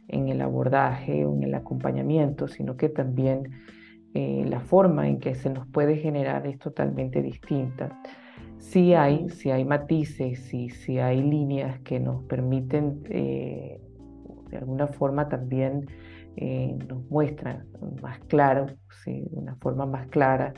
en 0.07 0.27
el 0.27 0.41
abordaje 0.41 1.25
o 1.25 1.33
en 1.33 1.43
el 1.43 1.55
acompañamiento, 1.55 2.47
sino 2.47 2.77
que 2.77 2.89
también 2.89 3.49
eh, 4.13 4.45
la 4.47 4.59
forma 4.59 5.07
en 5.07 5.19
que 5.19 5.35
se 5.35 5.49
nos 5.49 5.67
puede 5.67 5.97
generar 5.97 6.45
es 6.45 6.59
totalmente 6.59 7.21
distinta. 7.21 7.99
Si 8.59 8.93
hay, 8.93 9.29
si 9.29 9.51
hay 9.51 9.65
matices, 9.65 10.39
si, 10.39 10.69
si 10.69 10.99
hay 10.99 11.21
líneas 11.21 11.79
que 11.81 11.99
nos 11.99 12.23
permiten 12.23 13.01
eh, 13.09 13.81
de 14.49 14.57
alguna 14.57 14.87
forma 14.87 15.27
también 15.27 15.87
eh, 16.35 16.77
nos 16.87 17.03
muestran 17.09 17.65
más 18.01 18.19
claro, 18.27 18.67
de 19.05 19.27
una 19.31 19.55
forma 19.55 19.85
más 19.85 20.07
clara, 20.07 20.53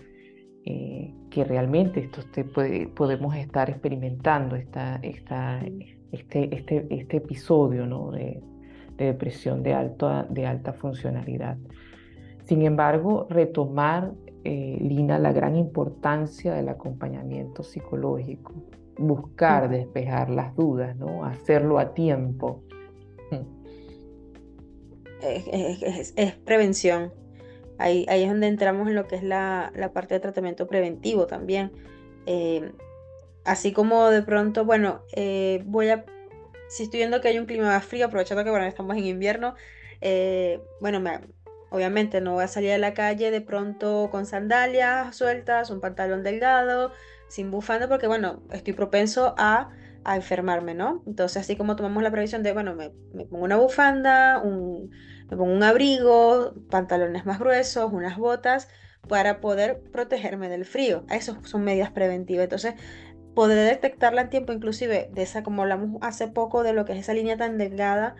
que 0.65 1.43
realmente 1.43 1.99
esto 1.99 2.21
puede, 2.53 2.87
podemos 2.87 3.35
estar 3.35 3.69
experimentando 3.69 4.55
esta, 4.55 4.95
esta, 5.03 5.61
este, 6.11 6.55
este, 6.55 6.87
este 6.89 7.17
episodio 7.17 7.85
¿no? 7.85 8.09
de, 8.11 8.41
de 8.97 9.05
depresión 9.05 9.61
de, 9.63 9.73
alto, 9.73 10.23
de 10.29 10.45
alta 10.45 10.73
funcionalidad. 10.73 11.57
Sin 12.45 12.61
embargo, 12.61 13.27
retomar, 13.29 14.13
eh, 14.43 14.77
Lina, 14.79 15.19
la 15.19 15.33
gran 15.33 15.55
importancia 15.55 16.53
del 16.53 16.69
acompañamiento 16.69 17.63
psicológico, 17.63 18.53
buscar 18.97 19.69
despejar 19.69 20.29
las 20.29 20.55
dudas, 20.55 20.95
¿no? 20.95 21.25
hacerlo 21.25 21.79
a 21.79 21.93
tiempo. 21.93 22.61
Es, 25.21 26.13
es, 26.15 26.33
prevención. 26.45 27.11
Ahí, 27.77 28.05
ahí 28.09 28.23
es 28.23 28.29
donde 28.29 28.47
entramos 28.47 28.87
en 28.87 28.95
lo 28.95 29.07
que 29.07 29.15
es 29.15 29.23
la, 29.23 29.71
parte 29.93 30.13
de 30.13 30.19
tratamiento 30.19 30.67
preventivo 30.67 31.27
también. 31.27 31.71
Eh, 32.25 32.71
así 33.43 33.71
como 33.71 34.09
de 34.09 34.21
pronto, 34.23 34.65
bueno, 34.65 35.01
eh, 35.13 35.61
voy 35.65 35.89
a, 35.89 36.05
si 36.67 36.83
estoy 36.83 36.99
viendo 36.99 37.21
que 37.21 37.27
hay 37.27 37.39
un 37.39 37.45
clima 37.45 37.67
más 37.67 37.85
frío, 37.85 38.07
aprovechando 38.07 38.43
que 38.43 38.49
bueno, 38.49 38.65
estamos 38.65 38.97
en 38.97 39.05
invierno, 39.05 39.55
eh, 40.01 40.61
bueno, 40.79 40.99
me, 40.99 41.19
obviamente 41.69 42.21
no 42.21 42.33
voy 42.33 42.43
a 42.43 42.47
salir 42.47 42.71
a 42.71 42.77
la 42.77 42.93
calle 42.93 43.31
de 43.31 43.41
pronto 43.41 44.09
con 44.11 44.25
sandalias 44.25 45.15
sueltas, 45.15 45.69
un 45.69 45.81
pantalón 45.81 46.23
delgado, 46.23 46.91
sin 47.27 47.51
bufanda, 47.51 47.87
porque 47.87 48.07
bueno, 48.07 48.41
estoy 48.51 48.73
propenso 48.73 49.35
a, 49.37 49.69
a 50.03 50.15
enfermarme, 50.15 50.73
¿no? 50.73 51.03
Entonces, 51.05 51.37
así 51.37 51.55
como 51.55 51.75
tomamos 51.75 52.03
la 52.03 52.11
previsión 52.11 52.43
de, 52.43 52.53
bueno, 52.53 52.75
me, 52.75 52.91
me 53.13 53.25
pongo 53.25 53.43
una 53.43 53.57
bufanda, 53.57 54.41
un, 54.41 54.91
me 55.29 55.37
pongo 55.37 55.53
un 55.53 55.63
abrigo, 55.63 56.53
pantalones 56.69 57.25
más 57.25 57.39
gruesos, 57.39 57.91
unas 57.91 58.17
botas, 58.17 58.67
para 59.07 59.39
poder 59.39 59.81
protegerme 59.91 60.49
del 60.49 60.65
frío. 60.65 61.03
Eso 61.09 61.37
son 61.43 61.63
medidas 61.63 61.91
preventivas. 61.91 62.43
Entonces, 62.43 62.75
poder 63.33 63.69
detectarla 63.69 64.21
en 64.21 64.29
tiempo, 64.29 64.53
inclusive 64.53 65.09
de 65.13 65.21
esa, 65.21 65.43
como 65.43 65.61
hablamos 65.61 65.97
hace 66.01 66.27
poco, 66.27 66.63
de 66.63 66.73
lo 66.73 66.85
que 66.85 66.93
es 66.93 66.99
esa 66.99 67.13
línea 67.13 67.37
tan 67.37 67.57
delgada, 67.57 68.15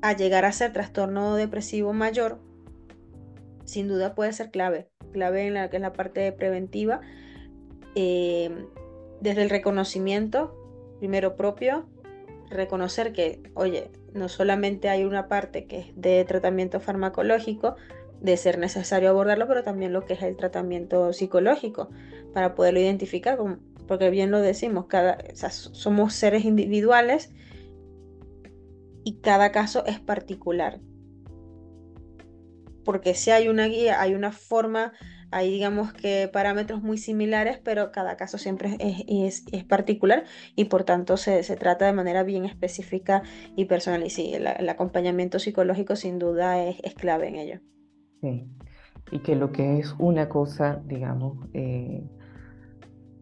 a 0.00 0.14
llegar 0.14 0.44
a 0.44 0.52
ser 0.52 0.72
trastorno 0.72 1.36
depresivo 1.36 1.92
mayor, 1.92 2.40
sin 3.64 3.86
duda 3.86 4.14
puede 4.14 4.32
ser 4.32 4.50
clave, 4.50 4.88
clave 5.12 5.46
en 5.46 5.54
la 5.54 5.70
que 5.70 5.76
es 5.76 5.82
la 5.82 5.92
parte 5.92 6.32
preventiva, 6.32 7.00
eh, 7.94 8.66
desde 9.20 9.42
el 9.42 9.50
reconocimiento, 9.50 10.56
primero 10.98 11.36
propio, 11.36 11.86
reconocer 12.50 13.12
que, 13.12 13.42
oye, 13.54 13.90
no 14.14 14.28
solamente 14.28 14.88
hay 14.88 15.04
una 15.04 15.28
parte 15.28 15.66
que 15.66 15.78
es 15.78 15.86
de 15.96 16.24
tratamiento 16.24 16.80
farmacológico, 16.80 17.76
de 18.20 18.36
ser 18.36 18.58
necesario 18.58 19.10
abordarlo, 19.10 19.48
pero 19.48 19.64
también 19.64 19.92
lo 19.92 20.04
que 20.04 20.14
es 20.14 20.22
el 20.22 20.36
tratamiento 20.36 21.12
psicológico, 21.12 21.90
para 22.32 22.54
poderlo 22.54 22.80
identificar, 22.80 23.38
porque 23.88 24.10
bien 24.10 24.30
lo 24.30 24.40
decimos, 24.40 24.86
cada, 24.86 25.18
somos 25.34 26.14
seres 26.14 26.44
individuales 26.44 27.32
y 29.04 29.18
cada 29.18 29.50
caso 29.50 29.84
es 29.86 29.98
particular. 29.98 30.80
Porque 32.84 33.14
si 33.14 33.30
hay 33.30 33.48
una 33.48 33.66
guía, 33.66 34.00
hay 34.00 34.14
una 34.14 34.32
forma 34.32 34.92
hay, 35.32 35.50
digamos 35.50 35.92
que 35.92 36.28
parámetros 36.32 36.82
muy 36.82 36.98
similares, 36.98 37.58
pero 37.58 37.90
cada 37.90 38.16
caso 38.16 38.38
siempre 38.38 38.76
es, 38.78 39.44
es, 39.50 39.64
particular 39.64 40.24
y 40.54 40.66
por 40.66 40.84
tanto 40.84 41.16
se, 41.16 41.42
se, 41.42 41.56
trata 41.56 41.86
de 41.86 41.92
manera 41.92 42.22
bien 42.22 42.44
específica 42.44 43.22
y 43.56 43.64
personal. 43.64 44.04
Y 44.04 44.10
sí, 44.10 44.34
el, 44.34 44.68
acompañamiento 44.68 45.38
psicológico 45.38 45.96
sin 45.96 46.18
duda 46.18 46.62
es, 46.62 46.94
clave 46.94 47.28
en 47.28 47.36
ello. 47.36 47.60
Sí, 48.20 48.46
y 49.10 49.18
que 49.20 49.34
lo 49.34 49.50
que 49.52 49.78
es 49.78 49.94
una 49.98 50.28
cosa, 50.28 50.80
digamos, 50.86 51.38
eh, 51.54 52.04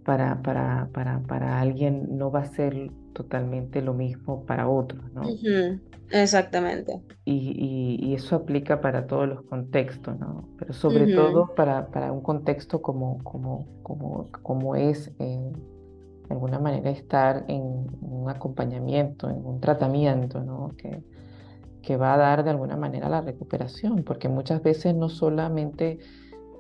para, 0.05 0.43
para, 0.43 0.89
para, 0.93 1.21
para, 1.21 1.61
alguien 1.61 2.19
no 2.19 2.31
va 2.31 2.41
a 2.41 2.47
ser 2.47 2.91
totalmente 3.23 3.83
lo 3.83 3.93
mismo 3.93 4.47
para 4.47 4.69
otro, 4.69 4.99
¿no? 5.13 5.23
Exactamente. 6.11 7.01
Y, 7.25 7.99
y, 8.01 8.15
eso 8.15 8.35
aplica 8.35 8.81
para 8.81 9.07
todos 9.07 9.29
los 9.29 9.43
contextos, 9.43 10.19
¿no? 10.19 10.49
Pero 10.59 10.73
sobre 10.73 11.15
todo 11.15 11.55
para, 11.55 11.89
para, 11.89 12.13
un 12.13 12.23
contexto 12.23 12.81
como, 12.81 13.23
como, 13.23 13.67
como, 13.83 14.29
como 14.43 14.75
es, 14.75 15.13
eh, 15.19 15.53
de 16.29 16.35
alguna 16.35 16.59
manera, 16.59 16.91
estar 16.91 17.45
en 17.49 17.87
un 18.01 18.29
acompañamiento, 18.29 19.29
en 19.29 19.45
un 19.45 19.61
tratamiento, 19.61 20.43
¿no? 20.43 20.73
Que, 20.77 21.03
que 21.83 21.97
va 21.97 22.15
a 22.15 22.17
dar 22.17 22.43
de 22.43 22.51
alguna 22.51 22.77
manera 22.77 23.09
la 23.09 23.21
recuperación, 23.21 24.03
porque 24.03 24.29
muchas 24.29 24.63
veces 24.63 24.95
no 24.95 25.11
solamente 25.11 25.99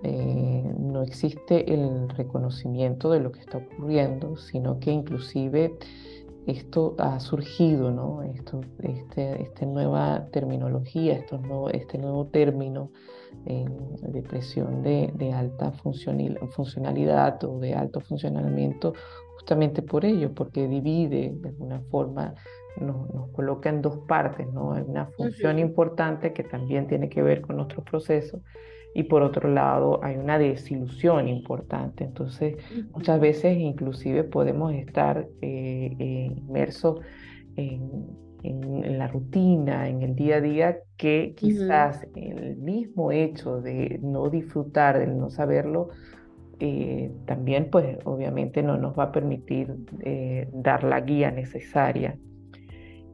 eh, 0.03 0.73
no 0.79 1.03
existe 1.03 1.75
el 1.75 2.09
reconocimiento 2.11 3.11
de 3.11 3.20
lo 3.20 3.33
que 3.33 3.40
está 3.40 3.59
ocurriendo, 3.59 4.37
sino 4.37 4.79
que 4.79 4.92
inclusive 4.92 5.75
esto 6.46 6.94
ha 6.98 7.20
surgido, 7.20 7.90
¿no? 7.90 8.22
Esto, 8.22 8.61
este, 8.83 9.42
esta 9.42 9.66
nueva 9.66 10.26
terminología, 10.33 11.14
esto 11.14 11.38
nuevo, 11.38 11.70
este 11.70 11.98
nuevo 11.98 12.26
término 12.26 12.90
eh, 13.46 13.64
de 14.03 14.09
depresión 14.09 14.83
de, 14.83 15.12
de 15.14 15.33
alta 15.33 15.72
funcionalidad 15.72 17.42
o 17.44 17.59
de 17.59 17.74
alto 17.74 18.00
funcionamiento, 18.00 18.94
justamente 19.37 19.83
por 19.83 20.05
ello, 20.05 20.35
porque 20.35 20.66
divide 20.68 21.33
de 21.35 21.48
alguna 21.48 21.81
forma, 21.90 22.35
nos, 22.78 23.12
nos 23.14 23.28
coloca 23.30 23.68
en 23.68 23.83
dos 23.83 23.98
partes, 24.06 24.52
¿no? 24.52 24.72
Hay 24.72 24.85
una 24.87 25.06
función 25.06 25.59
importante 25.59 26.33
que 26.33 26.44
también 26.44 26.87
tiene 26.87 27.09
que 27.09 27.22
ver 27.22 27.40
con 27.40 27.56
nuestro 27.56 27.83
proceso 27.83 28.40
y 28.94 29.04
por 29.04 29.22
otro 29.22 29.48
lado 29.48 30.02
hay 30.02 30.16
una 30.16 30.38
desilusión 30.38 31.28
importante. 31.28 32.04
Entonces, 32.04 32.56
muchas 32.92 33.20
veces 33.20 33.56
inclusive 33.59 34.24
podemos 34.24 34.72
estar 34.74 35.28
eh, 35.40 35.96
eh, 35.98 36.33
inmersos 36.37 37.00
en, 37.56 38.18
la 38.42 39.06
rutina, 39.06 39.88
en 39.90 40.00
el 40.00 40.14
día 40.14 40.37
a 40.37 40.40
día, 40.40 40.78
que 40.96 41.35
quizás 41.37 42.06
el 42.14 42.56
mismo 42.56 43.12
hecho 43.12 43.61
de 43.61 44.00
no 44.02 44.30
disfrutar, 44.30 44.98
de 44.98 45.06
no 45.06 45.28
saberlo, 45.28 45.90
eh, 46.59 47.12
también 47.26 47.68
pues 47.70 47.98
obviamente 48.04 48.62
no 48.62 48.78
nos 48.78 48.98
va 48.98 49.04
a 49.04 49.12
permitir 49.12 49.76
dar 50.52 50.85
la 50.85 51.00
guía 51.02 51.30
necesaria. 51.30 52.16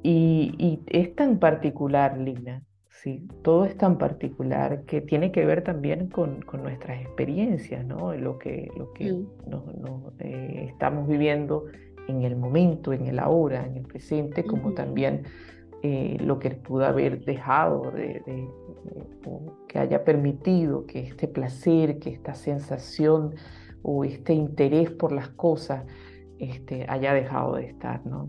Y, 0.08 0.54
y 0.58 0.80
es 0.86 1.16
tan 1.16 1.38
particular, 1.38 2.16
Lina, 2.16 2.62
Sí, 3.02 3.28
todo 3.42 3.66
es 3.66 3.76
tan 3.76 3.98
particular 3.98 4.82
que 4.84 5.02
tiene 5.02 5.30
que 5.30 5.44
ver 5.44 5.62
también 5.62 6.08
con, 6.08 6.44
nuestras 6.62 7.02
experiencias, 7.02 7.84
¿no? 7.84 8.14
Lo 8.14 8.38
que, 8.38 8.68
lo 8.76 8.92
que 8.94 9.12
mm. 9.12 9.26
eh, 10.20 10.66
estamos 10.70 11.06
viviendo 11.06 11.66
en 12.08 12.22
el 12.22 12.36
momento, 12.36 12.92
en 12.92 13.06
el 13.06 13.18
ahora, 13.18 13.66
en 13.66 13.76
el 13.76 13.82
presente, 13.82 14.44
como 14.44 14.72
también 14.72 15.24
eh, 15.82 16.16
lo 16.20 16.38
que 16.38 16.50
pudo 16.50 16.86
haber 16.86 17.24
dejado 17.24 17.90
de, 17.90 18.22
que 19.68 19.78
haya 19.78 20.02
permitido 20.02 20.86
que 20.86 21.00
este 21.00 21.28
placer, 21.28 21.98
que 21.98 22.10
esta 22.10 22.34
sensación 22.34 23.34
o 23.82 24.04
este 24.04 24.32
interés 24.32 24.90
por 24.90 25.12
las 25.12 25.28
cosas 25.28 25.84
este, 26.38 26.86
haya 26.88 27.12
dejado 27.12 27.56
de 27.56 27.66
estar, 27.66 28.04
¿no? 28.06 28.28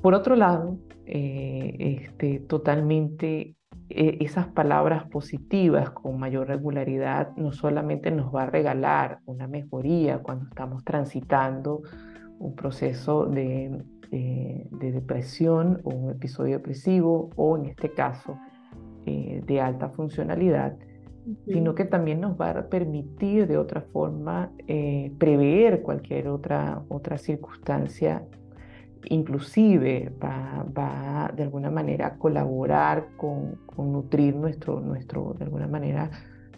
Por 0.00 0.14
otro 0.14 0.36
lado, 0.36 0.78
eh, 1.06 1.98
este, 2.02 2.38
totalmente 2.40 3.56
eh, 3.88 4.18
esas 4.20 4.46
palabras 4.48 5.04
positivas 5.08 5.90
con 5.90 6.18
mayor 6.18 6.48
regularidad 6.48 7.34
no 7.36 7.52
solamente 7.52 8.10
nos 8.10 8.34
va 8.34 8.44
a 8.44 8.46
regalar 8.46 9.20
una 9.26 9.48
mejoría 9.48 10.18
cuando 10.18 10.46
estamos 10.46 10.84
transitando 10.84 11.82
un 12.38 12.54
proceso 12.54 13.26
de, 13.26 13.82
depresión 14.10 15.80
o 15.84 15.90
un 15.90 16.10
episodio 16.10 16.58
depresivo 16.58 17.30
o 17.36 17.56
en 17.58 17.66
este 17.66 17.92
caso 17.92 18.38
eh, 19.06 19.42
de 19.46 19.60
alta 19.60 19.88
funcionalidad, 19.90 20.76
sino 21.46 21.74
que 21.74 21.84
también 21.84 22.20
nos 22.20 22.40
va 22.40 22.50
a 22.50 22.66
permitir 22.68 23.46
de 23.46 23.58
otra 23.58 23.82
forma 23.82 24.50
prever 25.18 25.82
cualquier 25.82 26.28
otra, 26.28 26.82
otra 26.88 27.18
circunstancia 27.18 28.24
inclusive 29.06 30.12
va, 30.22 31.32
de 31.34 31.42
alguna 31.42 31.70
manera 31.70 32.06
a 32.08 32.18
colaborar 32.18 33.08
con, 33.16 33.58
nutrir 33.76 34.34
nuestro, 34.34 34.80
nuestro, 34.80 35.34
de 35.38 35.44
alguna 35.44 35.68
manera, 35.68 36.10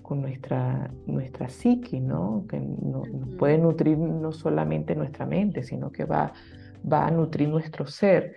con 0.03 0.23
nuestra, 0.23 0.91
nuestra 1.07 1.49
psique, 1.49 2.01
¿no? 2.01 2.45
Que 2.49 2.59
nos 2.59 3.09
puede 3.39 3.59
nutrir 3.59 3.99
no 3.99 4.33
solamente 4.33 4.95
nuestra 4.95 5.27
mente, 5.27 5.63
sino 5.63 5.93
que 5.93 6.05
va, 6.05 6.33
va 6.91 7.07
a 7.07 7.11
nutrir 7.11 7.49
nuestro 7.49 7.87
ser. 7.87 8.37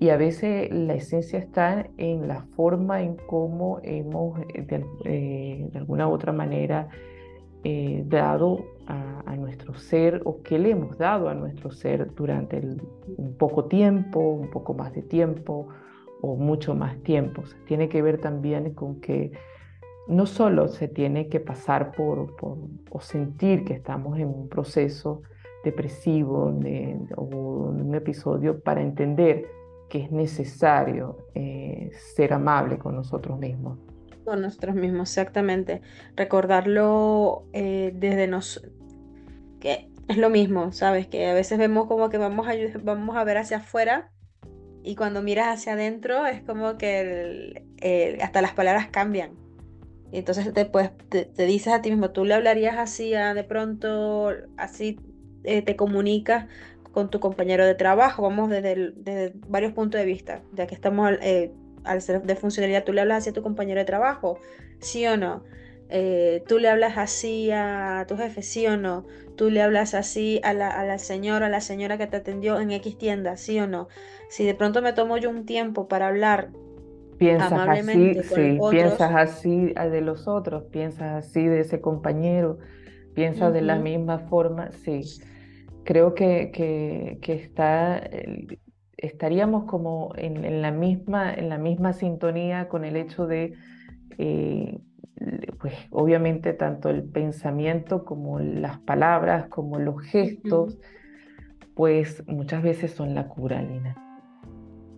Y 0.00 0.08
a 0.08 0.16
veces 0.16 0.72
la 0.72 0.94
esencia 0.94 1.38
está 1.38 1.86
en 1.98 2.26
la 2.26 2.42
forma 2.56 3.02
en 3.02 3.16
cómo 3.26 3.78
hemos, 3.82 4.40
eh, 4.54 4.62
de, 4.62 4.84
eh, 5.04 5.68
de 5.70 5.78
alguna 5.78 6.08
u 6.08 6.12
otra 6.12 6.32
manera, 6.32 6.88
eh, 7.62 8.04
dado 8.06 8.64
a, 8.86 9.36
nuestro 9.36 9.74
ser 9.74 10.22
o 10.24 10.42
que 10.42 10.58
le 10.58 10.70
hemos 10.70 10.96
dado 10.96 11.28
a 11.28 11.34
nuestro 11.34 11.70
ser 11.70 12.14
durante 12.14 12.62
un 13.16 13.36
poco 13.36 13.64
tiempo, 13.66 14.20
un 14.20 14.48
poco 14.48 14.72
más 14.72 14.92
de 14.94 15.02
tiempo 15.02 15.68
o 16.20 16.36
mucho 16.36 16.74
más 16.74 16.96
tiempo. 17.02 17.42
tiene 17.66 17.88
que 17.88 18.00
ver 18.00 18.20
también 18.20 18.72
con 18.74 19.00
que 19.00 19.32
no 20.06 20.26
solo 20.26 20.68
se 20.68 20.88
tiene 20.88 21.28
que 21.28 21.40
pasar 21.40 21.92
por, 21.92 22.34
o 22.90 23.00
sentir 23.00 23.64
que 23.64 23.74
estamos 23.74 24.18
en 24.18 24.28
un 24.28 24.48
proceso 24.48 25.22
depresivo 25.64 26.52
o 27.16 27.24
un 27.24 27.94
episodio 27.94 28.60
para 28.60 28.82
entender 28.82 29.46
que 29.88 30.04
es 30.04 30.12
necesario 30.12 31.18
eh, 31.34 31.90
ser 31.92 32.32
amable 32.32 32.78
con 32.78 32.94
nosotros 32.94 33.38
mismos. 33.38 33.78
Con 34.24 34.42
nosotros 34.42 34.74
mismos, 34.74 35.10
exactamente. 35.10 35.82
Recordarlo 36.16 37.44
eh, 37.52 37.92
desde 37.94 38.26
nos 38.26 38.62
que 39.60 39.88
es 40.08 40.18
lo 40.18 40.30
mismo, 40.30 40.72
¿sabes? 40.72 41.06
Que 41.06 41.26
a 41.26 41.34
veces 41.34 41.58
vemos 41.58 41.86
como 41.86 42.10
que 42.10 42.18
vamos 42.18 42.46
a, 42.46 42.52
vamos 42.82 43.16
a 43.16 43.24
ver 43.24 43.38
hacia 43.38 43.58
afuera 43.58 44.10
y 44.82 44.96
cuando 44.96 45.22
miras 45.22 45.48
hacia 45.48 45.72
adentro 45.72 46.26
es 46.26 46.42
como 46.42 46.76
que 46.76 47.64
hasta 48.22 48.42
las 48.42 48.52
palabras 48.52 48.88
cambian. 48.88 49.32
Y 50.12 50.18
entonces 50.18 50.52
te, 50.52 50.64
pues, 50.66 50.90
te, 51.08 51.26
dices 51.46 51.72
a 51.72 51.82
ti 51.82 51.90
mismo, 51.90 52.10
tú 52.10 52.24
le 52.24 52.34
hablarías 52.34 52.76
así, 52.78 53.14
a, 53.14 53.34
de 53.34 53.42
pronto, 53.42 54.30
así 54.56 55.00
eh, 55.42 55.62
te 55.62 55.74
comunicas 55.74 56.46
con 56.92 57.10
tu 57.10 57.18
compañero 57.18 57.66
de 57.66 57.74
trabajo, 57.74 58.22
vamos 58.22 58.48
desde, 58.48 58.92
desde 58.94 59.32
varios 59.48 59.72
puntos 59.72 59.98
de 59.98 60.06
vista, 60.06 60.42
ya 60.52 60.68
que 60.68 60.74
estamos 60.76 61.10
eh, 61.20 61.52
al 61.84 62.02
ser 62.02 62.22
de 62.22 62.36
funcionalidad, 62.36 62.84
tú 62.84 62.92
le 62.92 63.00
hablas 63.00 63.18
así 63.18 63.30
a 63.30 63.32
tu 63.32 63.42
compañero 63.42 63.80
de 63.80 63.84
trabajo, 63.84 64.38
sí 64.80 65.06
o 65.06 65.16
no. 65.16 65.42
Eh, 65.90 66.42
tú 66.48 66.58
le 66.58 66.68
hablas 66.68 66.96
así 66.96 67.50
a 67.52 68.04
tu 68.08 68.16
jefe, 68.16 68.42
sí 68.42 68.66
o 68.66 68.76
no. 68.76 69.04
Tú 69.36 69.50
le 69.50 69.62
hablas 69.62 69.94
así 69.94 70.40
a 70.42 70.54
la, 70.54 70.68
a 70.68 70.84
la 70.84 70.98
señora, 70.98 71.46
a 71.46 71.50
la 71.50 71.60
señora 71.60 71.98
que 71.98 72.06
te 72.06 72.16
atendió 72.16 72.58
en 72.60 72.70
X 72.70 72.98
tienda, 72.98 73.36
sí 73.36 73.60
o 73.60 73.66
no. 73.66 73.88
Si 74.28 74.44
de 74.44 74.54
pronto 74.54 74.82
me 74.82 74.92
tomo 74.92 75.18
yo 75.18 75.30
un 75.30 75.44
tiempo 75.46 75.86
para 75.88 76.08
hablar 76.08 76.50
piensas 77.18 77.52
así, 77.52 78.14
sí, 78.22 78.58
piensas 78.70 79.12
así 79.14 79.72
de 79.72 80.00
los 80.00 80.28
otros, 80.28 80.64
piensas 80.64 81.24
así 81.24 81.46
de 81.46 81.60
ese 81.60 81.80
compañero, 81.80 82.58
piensas 83.14 83.52
de 83.52 83.62
la 83.62 83.76
misma 83.76 84.18
forma, 84.18 84.70
sí. 84.72 85.02
Creo 85.84 86.14
que, 86.14 86.50
que, 86.52 87.32
está, 87.32 88.02
estaríamos 89.04 89.64
como 89.64 90.12
en, 90.16 90.62
la 90.62 90.70
misma, 90.70 91.32
en 91.32 91.48
la 91.48 91.58
misma 91.58 91.92
sintonía 91.92 92.68
con 92.68 92.84
el 92.84 92.96
hecho 92.96 93.26
de, 93.26 93.54
eh, 94.18 94.78
pues 95.60 95.74
obviamente 95.90 96.52
tanto 96.52 96.90
el 96.90 97.04
pensamiento 97.04 98.04
como 98.04 98.38
las 98.38 98.78
palabras, 98.80 99.48
como 99.48 99.78
los 99.78 100.02
gestos, 100.02 100.78
pues 101.74 102.26
muchas 102.26 102.62
veces 102.62 102.92
son 102.92 103.14
la 103.14 103.28
cura, 103.28 103.62
Lina. 103.62 103.96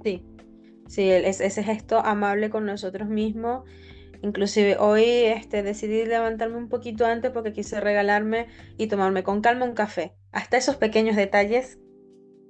Sí, 0.04 0.24
Sí, 0.88 1.10
ese 1.10 1.62
gesto 1.62 1.98
amable 1.98 2.50
con 2.50 2.64
nosotros 2.64 3.08
mismos. 3.08 3.64
Inclusive 4.22 4.76
hoy 4.78 5.04
este, 5.04 5.62
decidí 5.62 6.06
levantarme 6.06 6.56
un 6.56 6.68
poquito 6.68 7.04
antes 7.06 7.30
porque 7.32 7.52
quise 7.52 7.80
regalarme 7.80 8.46
y 8.78 8.86
tomarme 8.86 9.22
con 9.22 9.40
calma 9.40 9.64
un 9.64 9.74
café. 9.74 10.14
Hasta 10.32 10.56
esos 10.56 10.76
pequeños 10.76 11.16
detalles, 11.16 11.78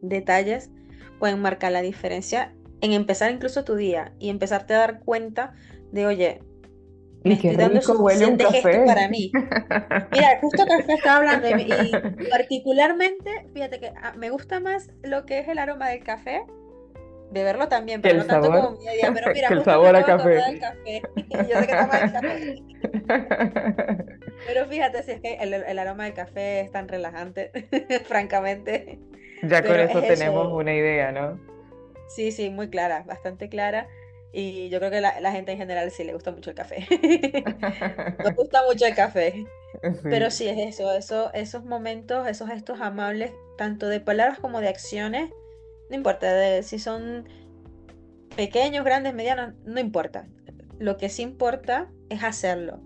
detalles 0.03 0.71
pueden 1.19 1.41
marcar 1.41 1.73
la 1.73 1.83
diferencia 1.83 2.55
en 2.81 2.93
empezar 2.93 3.31
incluso 3.31 3.65
tu 3.65 3.75
día 3.75 4.13
y 4.19 4.31
empezarte 4.31 4.75
a 4.75 4.79
dar 4.79 5.01
cuenta 5.01 5.55
de, 5.93 6.07
oye, 6.07 6.41
me 7.25 7.35
estoy 7.35 7.57
dando 7.57 7.81
suficiente 7.81 8.45
gesto 8.45 8.85
para 8.87 9.09
mí. 9.09 9.33
Mira, 10.13 10.39
justo 10.41 10.65
café 10.67 10.93
estaba 10.95 11.17
hablando 11.17 11.49
y 11.49 12.29
particularmente, 12.31 13.49
fíjate 13.53 13.81
que 13.81 13.93
ah, 14.01 14.13
me 14.17 14.31
gusta 14.31 14.61
más 14.61 14.91
lo 15.03 15.27
que 15.27 15.41
es 15.41 15.49
el 15.49 15.59
aroma 15.59 15.89
del 15.89 16.05
café 16.05 16.45
beberlo 17.31 17.69
también, 17.69 18.01
pero 18.03 18.19
no 18.19 18.27
tanto 18.27 18.51
como 18.51 18.71
mi 18.73 18.89
día. 18.89 19.13
Pero 19.13 19.33
mira, 19.33 19.49
el 19.51 19.65
sabor 19.65 19.97
a 19.97 20.05
café. 20.05 20.59
café. 20.61 21.03
Yo 21.17 21.61
sé 21.61 21.67
que 21.67 21.73
el 21.73 22.13
café. 22.13 22.63
Pero 24.47 24.67
fíjate, 24.67 25.03
si 25.03 25.11
es 25.13 25.21
que 25.21 25.35
el, 25.35 25.55
el, 25.55 25.79
aroma 25.79 26.05
del 26.05 26.15
café 26.15 26.61
es 26.61 26.71
tan 26.71 26.89
relajante, 26.89 27.51
francamente. 28.05 28.99
Ya 29.43 29.63
con 29.63 29.79
eso 29.79 30.01
tenemos 30.03 30.53
una 30.53 30.75
idea, 30.75 31.13
¿no? 31.13 31.39
Sí, 32.09 32.33
sí, 32.33 32.51
muy 32.51 32.71
clara, 32.71 33.05
bastante 33.07 33.49
clara. 33.49 33.89
Y 34.33 34.69
yo 34.69 34.79
creo 34.79 34.91
que 34.91 35.01
la, 35.01 35.19
la 35.21 35.33
gente 35.33 35.53
en 35.53 35.59
general 35.59 35.91
sí 35.91 36.05
le 36.05 36.13
gusta 36.13 36.31
mucho 36.31 36.51
el 36.51 36.57
café. 36.57 36.87
Nos 38.25 38.35
gusta 38.35 38.63
mucho 38.67 38.87
el 38.87 38.95
café. 38.95 39.47
Pero 40.03 40.31
sí 40.31 40.49
es 40.49 40.59
eso, 40.59 40.93
eso, 40.95 41.33
esos 41.33 41.65
momentos, 41.65 42.27
esos 42.29 42.49
gestos 42.49 42.81
amables, 42.81 43.33
tanto 43.57 43.89
de 43.89 44.01
palabras 44.01 44.39
como 44.39 44.61
de 44.61 44.69
acciones, 44.69 45.31
no 45.91 45.97
importa 45.97 46.33
de, 46.33 46.63
si 46.63 46.79
son 46.79 47.29
pequeños, 48.37 48.85
grandes, 48.85 49.15
medianos, 49.15 49.55
no 49.65 49.81
importa. 49.81 50.27
Lo 50.79 50.97
que 50.97 51.09
sí 51.09 51.23
importa 51.23 51.91
es 52.11 52.23
hacerlo. 52.23 52.81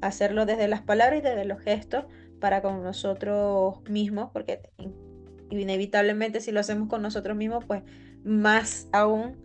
Hacerlo 0.00 0.46
desde 0.46 0.68
las 0.68 0.82
palabras 0.82 1.18
y 1.20 1.22
desde 1.22 1.44
los 1.44 1.60
gestos 1.60 2.04
para 2.40 2.62
con 2.62 2.82
nosotros 2.82 3.82
mismos, 3.88 4.30
porque 4.32 4.60
inevitablemente 5.50 6.40
si 6.40 6.52
lo 6.52 6.60
hacemos 6.60 6.88
con 6.88 7.02
nosotros 7.02 7.36
mismos, 7.36 7.64
pues 7.64 7.82
más 8.24 8.88
aún 8.92 9.36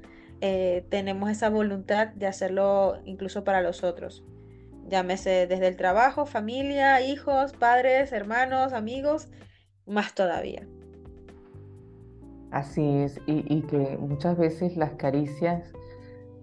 eh, 0.42 0.86
tenemos 0.90 1.30
esa 1.30 1.50
voluntad 1.50 2.08
de 2.10 2.28
hacerlo 2.28 3.00
incluso 3.06 3.44
para 3.44 3.62
los 3.62 3.84
otros. 3.84 4.24
Llámese 4.88 5.48
desde 5.48 5.68
el 5.68 5.78
trabajo, 5.78 6.26
familia, 6.26 7.02
hijos, 7.02 7.54
padres, 7.54 8.12
hermanos, 8.12 8.74
amigos, 8.74 9.28
más 9.86 10.16
todavía. 10.16 10.68
Así 12.52 12.82
es, 12.98 13.22
y, 13.28 13.62
que 13.62 13.98
muchas 13.98 14.38
veces 14.38 14.76
las 14.76 14.92
caricias 14.94 15.72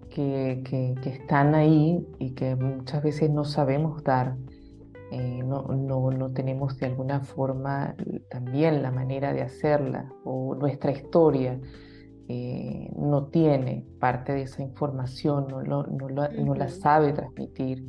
que, 0.09 0.63
están 1.05 1.53
ahí 1.53 2.07
y 2.17 2.31
que 2.31 2.55
muchas 2.55 3.03
veces 3.03 3.29
no 3.29 3.45
sabemos 3.45 4.03
dar, 4.03 4.35
eh, 5.11 5.43
no, 5.43 5.63
no, 5.63 6.31
tenemos 6.31 6.77
de 6.77 6.87
alguna 6.87 7.21
forma 7.21 7.95
también 8.29 8.83
la 8.83 8.91
manera 8.91 9.33
de 9.33 9.41
hacerla 9.41 10.11
o 10.23 10.55
nuestra 10.55 10.91
historia 10.91 11.59
eh, 12.27 12.91
no 12.95 13.27
tiene 13.27 13.85
parte 13.99 14.33
de 14.33 14.43
esa 14.43 14.61
información, 14.61 15.47
no, 15.47 15.83
no 15.83 16.55
la 16.55 16.67
sabe 16.67 17.13
transmitir, 17.13 17.87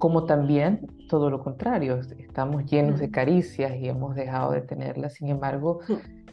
como 0.00 0.24
también 0.24 0.80
todo 1.10 1.28
lo 1.28 1.42
contrario, 1.42 2.00
estamos 2.18 2.64
llenos 2.64 3.00
de 3.00 3.10
caricias 3.10 3.76
y 3.76 3.88
hemos 3.88 4.14
dejado 4.14 4.52
de 4.52 4.62
tenerlas, 4.62 5.12
sin 5.14 5.28
embargo, 5.28 5.80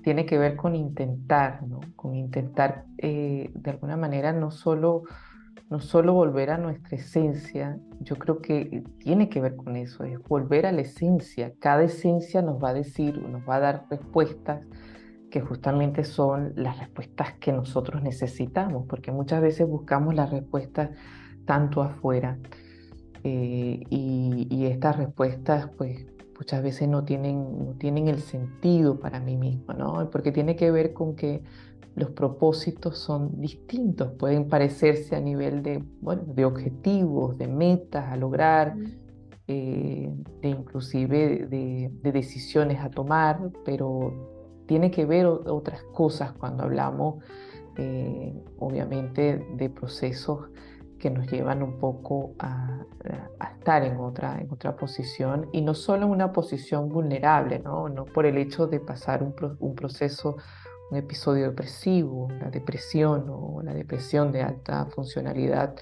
tiene 0.04 0.26
que 0.26 0.38
ver 0.38 0.56
con 0.56 0.74
intentar, 0.74 1.64
¿no? 1.68 1.82
Con 1.98 2.16
intentar 2.16 2.86
eh, 2.98 3.52
de 3.54 3.72
alguna 3.72 3.98
manera 3.98 4.32
no 4.32 4.52
solo, 4.52 5.04
no 5.70 5.80
solo 5.80 6.14
volver 6.14 6.50
a 6.50 6.58
nuestra 6.58 6.98
esencia, 6.98 7.78
yo 8.00 8.16
creo 8.16 8.42
que 8.42 8.84
tiene 9.00 9.30
que 9.30 9.42
ver 9.42 9.56
con 9.56 9.76
eso, 9.76 10.04
es 10.04 10.20
volver 10.24 10.66
a 10.66 10.72
la 10.72 10.82
esencia. 10.82 11.54
Cada 11.60 11.84
esencia 11.84 12.42
nos 12.42 12.64
va 12.64 12.70
a 12.70 12.74
decir, 12.74 13.22
nos 13.22 13.48
va 13.48 13.56
a 13.56 13.60
dar 13.60 13.86
respuestas 13.90 14.66
que 15.30 15.42
justamente 15.42 16.06
son 16.06 16.54
las 16.56 16.80
respuestas 16.80 17.34
que 17.34 17.52
nosotros 17.52 18.02
necesitamos, 18.02 18.86
porque 18.88 19.12
muchas 19.12 19.42
veces 19.42 19.68
buscamos 19.68 20.16
las 20.16 20.32
respuestas 20.32 20.92
tanto 21.46 21.82
afuera 21.82 22.38
eh, 23.24 23.84
y, 23.90 24.48
y 24.50 24.66
estas 24.68 24.96
respuestas 24.96 25.70
pues 25.78 26.06
muchas 26.38 26.62
veces 26.62 26.88
no 26.88 27.04
tienen, 27.04 27.66
no 27.66 27.74
tienen 27.74 28.08
el 28.08 28.20
sentido 28.20 29.00
para 29.00 29.20
mí 29.20 29.38
mismo, 29.38 29.74
¿no? 29.74 30.10
Porque 30.10 30.32
tiene 30.32 30.56
que 30.56 30.72
ver 30.72 30.94
con 30.94 31.16
que 31.16 31.42
los 31.98 32.12
propósitos 32.12 33.00
son 33.00 33.42
distintos, 33.42 34.12
pueden 34.20 34.48
parecerse 34.48 35.16
a 35.16 35.20
nivel 35.20 35.64
de, 35.64 35.84
bueno, 36.00 36.26
de 36.28 36.46
objetivos, 36.46 37.40
de 37.40 37.48
metas 37.48 38.12
a 38.12 38.16
lograr, 38.16 38.76
eh, 39.48 40.14
de 40.42 40.48
inclusive 40.48 41.48
de, 41.48 41.90
decisiones 42.04 42.80
a 42.82 42.92
tomar, 42.92 43.40
pero 43.66 44.14
tiene 44.68 44.92
que 44.92 45.06
ver 45.06 45.26
otras 45.26 45.82
cosas 45.92 46.34
cuando 46.34 46.66
hablamos, 46.66 47.24
eh, 47.78 48.32
obviamente, 48.60 49.44
de 49.56 49.70
procesos 49.72 50.50
que 51.00 51.10
nos 51.10 51.26
llevan 51.32 51.64
un 51.64 51.80
poco 51.80 52.36
a, 52.38 52.86
estar 53.58 53.84
en 53.84 53.98
otra, 53.98 54.40
en 54.40 54.52
otra 54.52 54.76
posición 54.76 55.50
y 55.52 55.62
no 55.62 55.74
solo 55.74 56.06
en 56.06 56.12
una 56.12 56.32
posición 56.32 56.90
vulnerable, 56.90 57.58
no, 57.58 57.90
no 57.90 58.06
por 58.06 58.28
el 58.28 58.38
hecho 58.38 58.68
de 58.68 58.80
pasar 58.80 59.24
un, 59.24 59.34
un 59.60 59.76
proceso, 59.76 60.38
un 60.92 60.98
episodio 60.98 61.48
depresivo, 61.48 62.28
la 62.40 62.50
depresión 62.50 63.26
o 63.30 63.62
la 63.64 63.74
depresión 63.74 64.32
de 64.32 64.42
alta 64.42 64.86
funcionalidad 64.88 65.76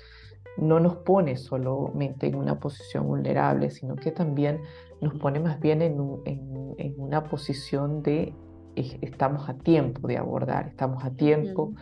no 0.57 0.79
nos 0.79 0.97
pone 0.97 1.35
solamente 1.37 2.27
en 2.27 2.35
una 2.35 2.59
posición 2.59 3.07
vulnerable, 3.07 3.69
sino 3.69 3.95
que 3.95 4.11
también 4.11 4.61
nos 5.01 5.13
pone 5.19 5.39
más 5.39 5.59
bien 5.59 5.81
en, 5.81 5.97
en, 6.25 6.75
en 6.77 6.93
una 6.97 7.23
posición 7.25 8.01
de 8.01 8.33
estamos 8.75 9.47
a 9.49 9.53
tiempo 9.57 10.07
de 10.07 10.17
abordar, 10.17 10.67
estamos 10.67 11.03
a 11.03 11.11
tiempo 11.11 11.73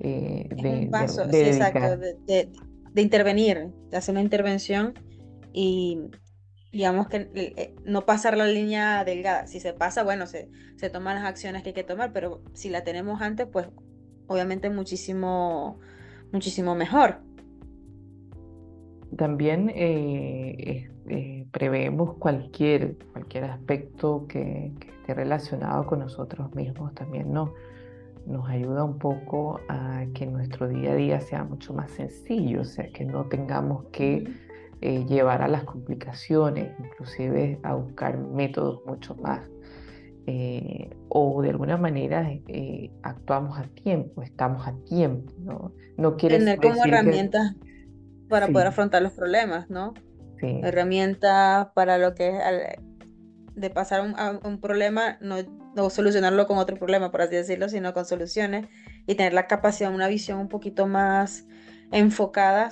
eh, 0.00 0.48
de, 0.50 0.88
paso, 0.90 1.24
sí, 1.28 1.36
exacto, 1.36 1.96
de, 2.26 2.52
de 2.92 3.02
intervenir, 3.02 3.72
de 3.90 3.96
hacer 3.96 4.12
una 4.12 4.22
intervención 4.22 4.94
y 5.52 5.98
digamos 6.72 7.08
que 7.08 7.30
eh, 7.34 7.74
no 7.84 8.04
pasar 8.04 8.36
la 8.36 8.46
línea 8.46 9.04
delgada. 9.04 9.46
Si 9.46 9.60
se 9.60 9.72
pasa, 9.72 10.02
bueno, 10.02 10.26
se, 10.26 10.48
se 10.76 10.90
toman 10.90 11.16
las 11.16 11.24
acciones 11.24 11.62
que 11.62 11.70
hay 11.70 11.74
que 11.74 11.84
tomar, 11.84 12.12
pero 12.12 12.42
si 12.52 12.68
la 12.68 12.84
tenemos 12.84 13.22
antes, 13.22 13.46
pues 13.50 13.68
obviamente 14.26 14.70
muchísimo, 14.70 15.80
muchísimo 16.32 16.74
mejor. 16.74 17.20
También 19.16 19.72
eh, 19.74 20.90
eh, 21.08 21.46
preveemos 21.50 22.16
cualquier, 22.18 22.96
cualquier 23.12 23.44
aspecto 23.44 24.26
que, 24.28 24.72
que, 24.78 24.88
esté 24.88 25.14
relacionado 25.14 25.86
con 25.86 26.00
nosotros 26.00 26.54
mismos, 26.54 26.94
también 26.94 27.32
no 27.32 27.54
nos 28.26 28.46
ayuda 28.50 28.84
un 28.84 28.98
poco 28.98 29.58
a 29.70 30.04
que 30.12 30.26
nuestro 30.26 30.68
día 30.68 30.92
a 30.92 30.94
día 30.96 31.20
sea 31.22 31.44
mucho 31.44 31.72
más 31.72 31.90
sencillo, 31.92 32.60
o 32.60 32.64
sea, 32.64 32.92
que 32.92 33.06
no 33.06 33.24
tengamos 33.24 33.86
que 33.86 34.30
eh, 34.80 35.04
llevar 35.06 35.42
a 35.42 35.48
las 35.48 35.64
complicaciones, 35.64 36.72
inclusive 36.78 37.58
a 37.64 37.74
buscar 37.74 38.16
métodos 38.16 38.80
mucho 38.86 39.16
más, 39.16 39.40
eh, 40.26 40.90
o 41.08 41.42
de 41.42 41.50
alguna 41.50 41.76
manera 41.76 42.30
eh, 42.46 42.90
actuamos 43.02 43.58
a 43.58 43.64
tiempo, 43.64 44.22
estamos 44.22 44.66
a 44.68 44.74
tiempo, 44.84 45.32
¿no? 45.38 45.72
no 45.96 46.16
quiere 46.16 46.38
Tener 46.38 46.60
como 46.60 46.84
herramientas 46.84 47.56
para 48.28 48.46
poder 48.48 48.68
afrontar 48.68 49.02
los 49.02 49.12
problemas, 49.12 49.68
¿no? 49.68 49.94
herramientas 50.40 51.66
para 51.74 51.98
lo 51.98 52.14
que 52.14 52.36
es 52.36 52.78
de 53.56 53.70
pasar 53.70 54.02
un, 54.02 54.14
a 54.16 54.38
un 54.44 54.60
problema, 54.60 55.18
no, 55.20 55.36
no, 55.74 55.90
solucionarlo 55.90 56.46
con 56.46 56.58
otro 56.58 56.76
problema, 56.76 57.10
por 57.10 57.22
así 57.22 57.34
decirlo, 57.34 57.68
sino 57.68 57.92
con 57.92 58.04
soluciones 58.04 58.68
y 59.08 59.16
tener 59.16 59.32
la 59.32 59.48
capacidad, 59.48 59.92
una 59.92 60.06
visión 60.06 60.38
un 60.38 60.48
poquito 60.48 60.86
más 60.86 61.46
enfocada, 61.90 62.70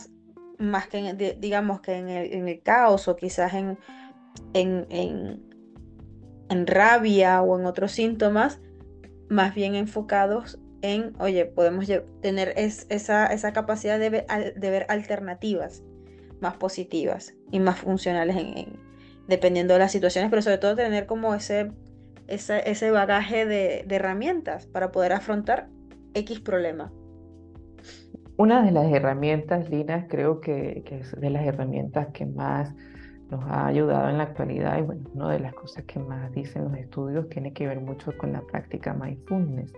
más 0.58 0.88
que 0.88 0.98
en, 0.98 1.18
digamos 1.40 1.80
que 1.80 1.94
en 1.94 2.08
el, 2.08 2.32
en 2.32 2.48
el, 2.48 2.62
caos 2.62 3.08
o 3.08 3.16
quizás 3.16 3.54
en, 3.54 3.78
en, 4.54 4.86
en, 6.48 6.66
rabia 6.66 7.42
o 7.42 7.58
en 7.58 7.66
otros 7.66 7.92
síntomas, 7.92 8.60
más 9.28 9.54
bien 9.54 9.74
enfocados 9.74 10.58
en, 10.82 11.14
oye, 11.18 11.46
podemos 11.46 11.86
tener 12.20 12.54
esa, 12.56 13.26
esa, 13.26 13.52
capacidad 13.52 13.98
de 13.98 14.10
ver, 14.10 14.26
de 14.56 14.70
ver, 14.70 14.86
alternativas 14.88 15.82
más 16.40 16.56
positivas 16.56 17.34
y 17.50 17.60
más 17.60 17.78
funcionales 17.78 18.36
en, 18.36 18.78
dependiendo 19.26 19.74
de 19.74 19.80
las 19.80 19.92
situaciones, 19.92 20.30
pero 20.30 20.42
sobre 20.42 20.58
todo 20.58 20.76
tener 20.76 21.06
como 21.06 21.34
ese, 21.34 21.72
ese, 22.28 22.68
ese 22.70 22.90
bagaje 22.90 23.46
de, 23.46 23.84
de, 23.86 23.96
herramientas 23.96 24.66
para 24.66 24.92
poder 24.92 25.12
afrontar 25.12 25.68
X 26.14 26.40
problema. 26.40 26.92
Una 28.38 28.62
de 28.62 28.70
las 28.70 28.92
herramientas, 28.92 29.70
Lina, 29.70 30.06
creo 30.08 30.40
que, 30.40 30.82
que 30.84 30.98
es 31.00 31.18
de 31.18 31.30
las 31.30 31.44
herramientas 31.46 32.08
que 32.12 32.26
más 32.26 32.74
nos 33.30 33.44
ha 33.44 33.66
ayudado 33.66 34.08
en 34.08 34.18
la 34.18 34.24
actualidad 34.24 34.78
y 34.78 34.82
bueno, 34.82 35.08
una 35.14 35.32
de 35.32 35.40
las 35.40 35.54
cosas 35.54 35.84
que 35.84 35.98
más 35.98 36.30
dicen 36.32 36.64
los 36.64 36.74
estudios 36.74 37.28
tiene 37.28 37.52
que 37.52 37.66
ver 37.66 37.80
mucho 37.80 38.16
con 38.16 38.32
la 38.32 38.40
práctica 38.42 38.94
mindfulness, 38.94 39.72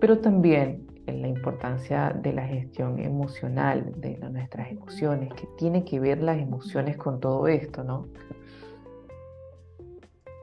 pero 0.00 0.18
también 0.18 0.86
en 1.06 1.22
la 1.22 1.28
importancia 1.28 2.10
de 2.10 2.32
la 2.32 2.46
gestión 2.46 2.98
emocional 3.00 3.92
de 3.96 4.18
nuestras 4.18 4.70
emociones, 4.70 5.32
que 5.34 5.46
tiene 5.58 5.84
que 5.84 5.98
ver 5.98 6.22
las 6.22 6.38
emociones 6.38 6.96
con 6.96 7.20
todo 7.20 7.48
esto, 7.48 7.84
¿no? 7.84 8.08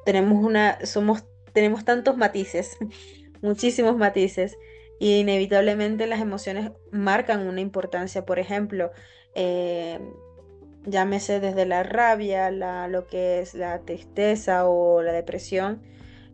Tenemos 0.06 0.44
una, 0.44 0.84
somos, 0.86 1.26
tenemos 1.54 1.86
tantos 1.86 2.18
matices, 2.18 2.78
muchísimos 3.42 3.98
matices, 3.98 4.58
y 5.00 5.20
inevitablemente 5.20 6.08
las 6.08 6.22
emociones 6.22 6.72
marcan 6.92 7.48
una 7.48 7.62
importancia. 7.62 8.26
Por 8.26 8.40
ejemplo, 8.40 8.92
eh, 9.36 10.00
llámese 10.86 11.40
desde 11.40 11.66
la 11.66 11.84
rabia, 11.84 12.50
la, 12.52 12.88
lo 12.88 13.08
que 13.08 13.40
es 13.40 13.54
la 13.54 13.80
tristeza 13.82 14.68
o 14.68 15.02
la 15.02 15.12
depresión, 15.12 15.82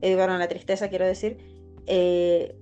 eh, 0.01 0.15
bueno, 0.15 0.37
la 0.37 0.47
tristeza 0.47 0.89
quiero 0.89 1.05
decir, 1.05 1.37
eh, 1.87 2.55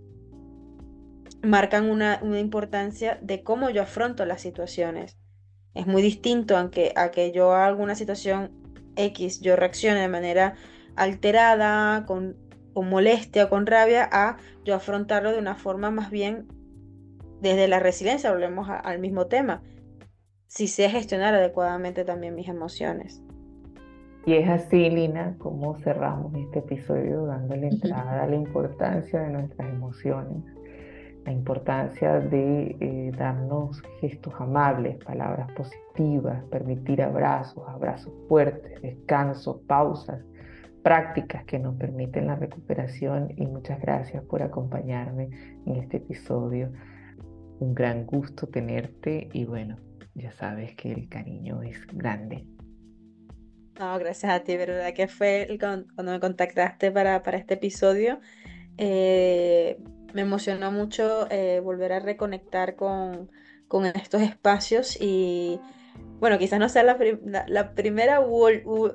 marcan 1.44 1.90
una, 1.90 2.20
una, 2.22 2.40
importancia 2.40 3.18
de 3.22 3.44
cómo 3.44 3.70
yo 3.70 3.82
afronto 3.82 4.26
las 4.26 4.42
situaciones. 4.42 5.18
Es 5.74 5.88
muy 5.88 6.02
distinto 6.02 6.58
aunque, 6.58 6.94
a 6.96 7.12
que 7.12 7.32
yo 7.32 7.54
haga 7.54 7.76
una 7.76 7.96
situación 7.96 8.52
X, 8.96 9.42
yo 9.42 9.56
reaccione 9.56 10.02
de 10.02 10.08
manera 10.08 10.56
alterada, 10.96 12.06
con, 12.06 12.38
con 12.74 12.90
molestia, 12.90 13.50
con 13.50 13.66
rabia, 13.66 14.08
a 14.12 14.38
yo 14.64 14.76
afrontarlo 14.76 15.32
de 15.32 15.40
una 15.40 15.56
forma 15.56 15.92
más 15.92 16.10
bien 16.12 16.48
desde 17.42 17.68
la 17.68 17.80
resiliencia, 17.80 18.32
volvemos 18.32 18.70
al 18.70 19.00
mismo 19.00 19.28
tema 19.28 19.62
si 20.52 20.68
sé 20.68 20.90
gestionar 20.90 21.34
adecuadamente 21.34 22.04
también 22.04 22.36
mis 22.36 22.50
emociones. 22.50 23.24
Y 24.26 24.34
es 24.34 24.50
así, 24.50 24.90
Lina, 24.90 25.36
como 25.38 25.80
cerramos 25.80 26.34
este 26.36 26.60
episodio 26.60 27.26
dándole 27.26 27.70
entrada 27.70 28.24
a 28.24 28.28
la 28.28 28.36
importancia 28.36 29.22
de 29.22 29.30
nuestras 29.30 29.70
emociones, 29.70 30.44
la 31.26 31.32
importancia 31.32 32.20
de 32.20 32.76
eh, 32.82 33.12
darnos 33.18 33.82
gestos 34.02 34.34
amables, 34.40 35.02
palabras 35.06 35.50
positivas, 35.54 36.44
permitir 36.52 37.02
abrazos, 37.02 37.64
abrazos 37.70 38.12
fuertes, 38.28 38.82
descansos, 38.82 39.56
pausas, 39.68 40.20
prácticas 40.84 41.46
que 41.46 41.60
nos 41.60 41.76
permiten 41.76 42.28
la 42.28 42.36
recuperación 42.36 43.34
y 43.38 43.46
muchas 43.46 43.80
gracias 43.80 44.24
por 44.24 44.42
acompañarme 44.42 45.30
en 45.66 45.76
este 45.76 45.98
episodio. 45.98 46.72
Un 47.60 47.74
gran 47.76 48.06
gusto 48.06 48.48
tenerte 48.48 49.30
y 49.34 49.46
bueno, 49.46 49.78
ya 50.16 50.32
sabes 50.32 50.76
que 50.76 50.92
el 50.92 51.08
cariño 51.08 51.62
es 51.62 51.86
grande. 51.88 52.46
No, 53.80 53.98
gracias 53.98 54.32
a 54.32 54.44
ti, 54.44 54.58
verdad 54.58 54.94
que 54.94 55.08
fue 55.08 55.58
cuando 55.60 56.12
me 56.12 56.20
contactaste 56.20 56.92
para, 56.92 57.24
para 57.24 57.38
este 57.38 57.56
episodio. 57.56 58.20
Eh, 58.78 59.78
me 60.14 60.22
emocionó 60.22 60.72
mucho 60.72 61.28
eh, 61.30 61.60
volver 61.62 61.94
a 61.94 62.00
reconectar 62.00 62.76
con, 62.76 63.32
con, 63.68 63.86
estos 63.86 64.22
espacios 64.22 64.98
y 65.00 65.60
bueno, 66.20 66.38
quizás 66.38 66.60
no 66.60 66.70
sea 66.70 66.84
la, 66.84 66.98
la, 67.48 67.74
primera, 67.74 68.20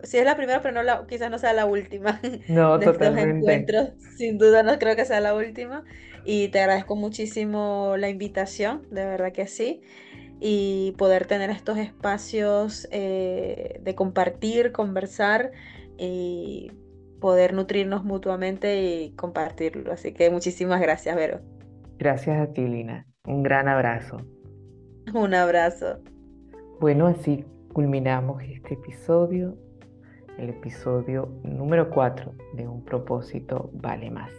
si 0.05 0.18
es 0.18 0.24
la 0.24 0.36
primera, 0.36 0.62
pero 0.62 0.74
no 0.74 0.82
la, 0.82 1.07
quizás 1.07 1.30
no 1.30 1.38
sea 1.38 1.53
la 1.53 1.66
última. 1.66 2.20
No, 2.49 2.78
de 2.78 2.86
totalmente. 2.86 3.30
Estos 3.30 3.40
encuentros, 3.40 4.16
sin 4.16 4.38
duda 4.38 4.62
no 4.62 4.78
creo 4.78 4.94
que 4.94 5.05
sea 5.05 5.20
la 5.20 5.34
última. 5.34 5.84
Y 6.24 6.49
te 6.49 6.61
agradezco 6.61 6.97
muchísimo 6.97 7.94
la 7.99 8.09
invitación, 8.09 8.82
de 8.90 9.05
verdad 9.05 9.32
que 9.32 9.47
sí 9.47 9.82
y 10.40 10.94
poder 10.99 11.26
tener 11.26 11.51
estos 11.51 11.78
espacios 11.78 12.86
eh, 12.90 13.80
de 13.82 13.94
compartir, 13.94 14.72
conversar 14.72 15.53
y 15.99 16.70
poder 17.20 17.55
nutrirnos 17.55 18.05
mutuamente 18.05 18.82
y 18.82 19.11
compartirlo. 19.12 19.92
Así 19.92 20.12
que 20.12 20.30
muchísimas 20.30 20.80
gracias, 20.80 21.16
Vero. 21.16 21.40
Gracias 21.99 22.38
a 22.38 22.53
ti, 22.53 22.62
Lina. 22.66 23.07
Un 23.24 23.42
gran 23.42 23.68
abrazo. 23.68 24.18
Un 25.14 25.34
abrazo. 25.34 26.01
Bueno, 26.79 27.07
así 27.07 27.43
culminamos 27.72 28.43
este 28.43 28.74
episodio, 28.74 29.57
el 30.37 30.51
episodio 30.51 31.31
número 31.43 31.89
4 31.89 32.35
de 32.53 32.68
Un 32.68 32.85
propósito 32.85 33.70
vale 33.72 34.11
más. 34.11 34.31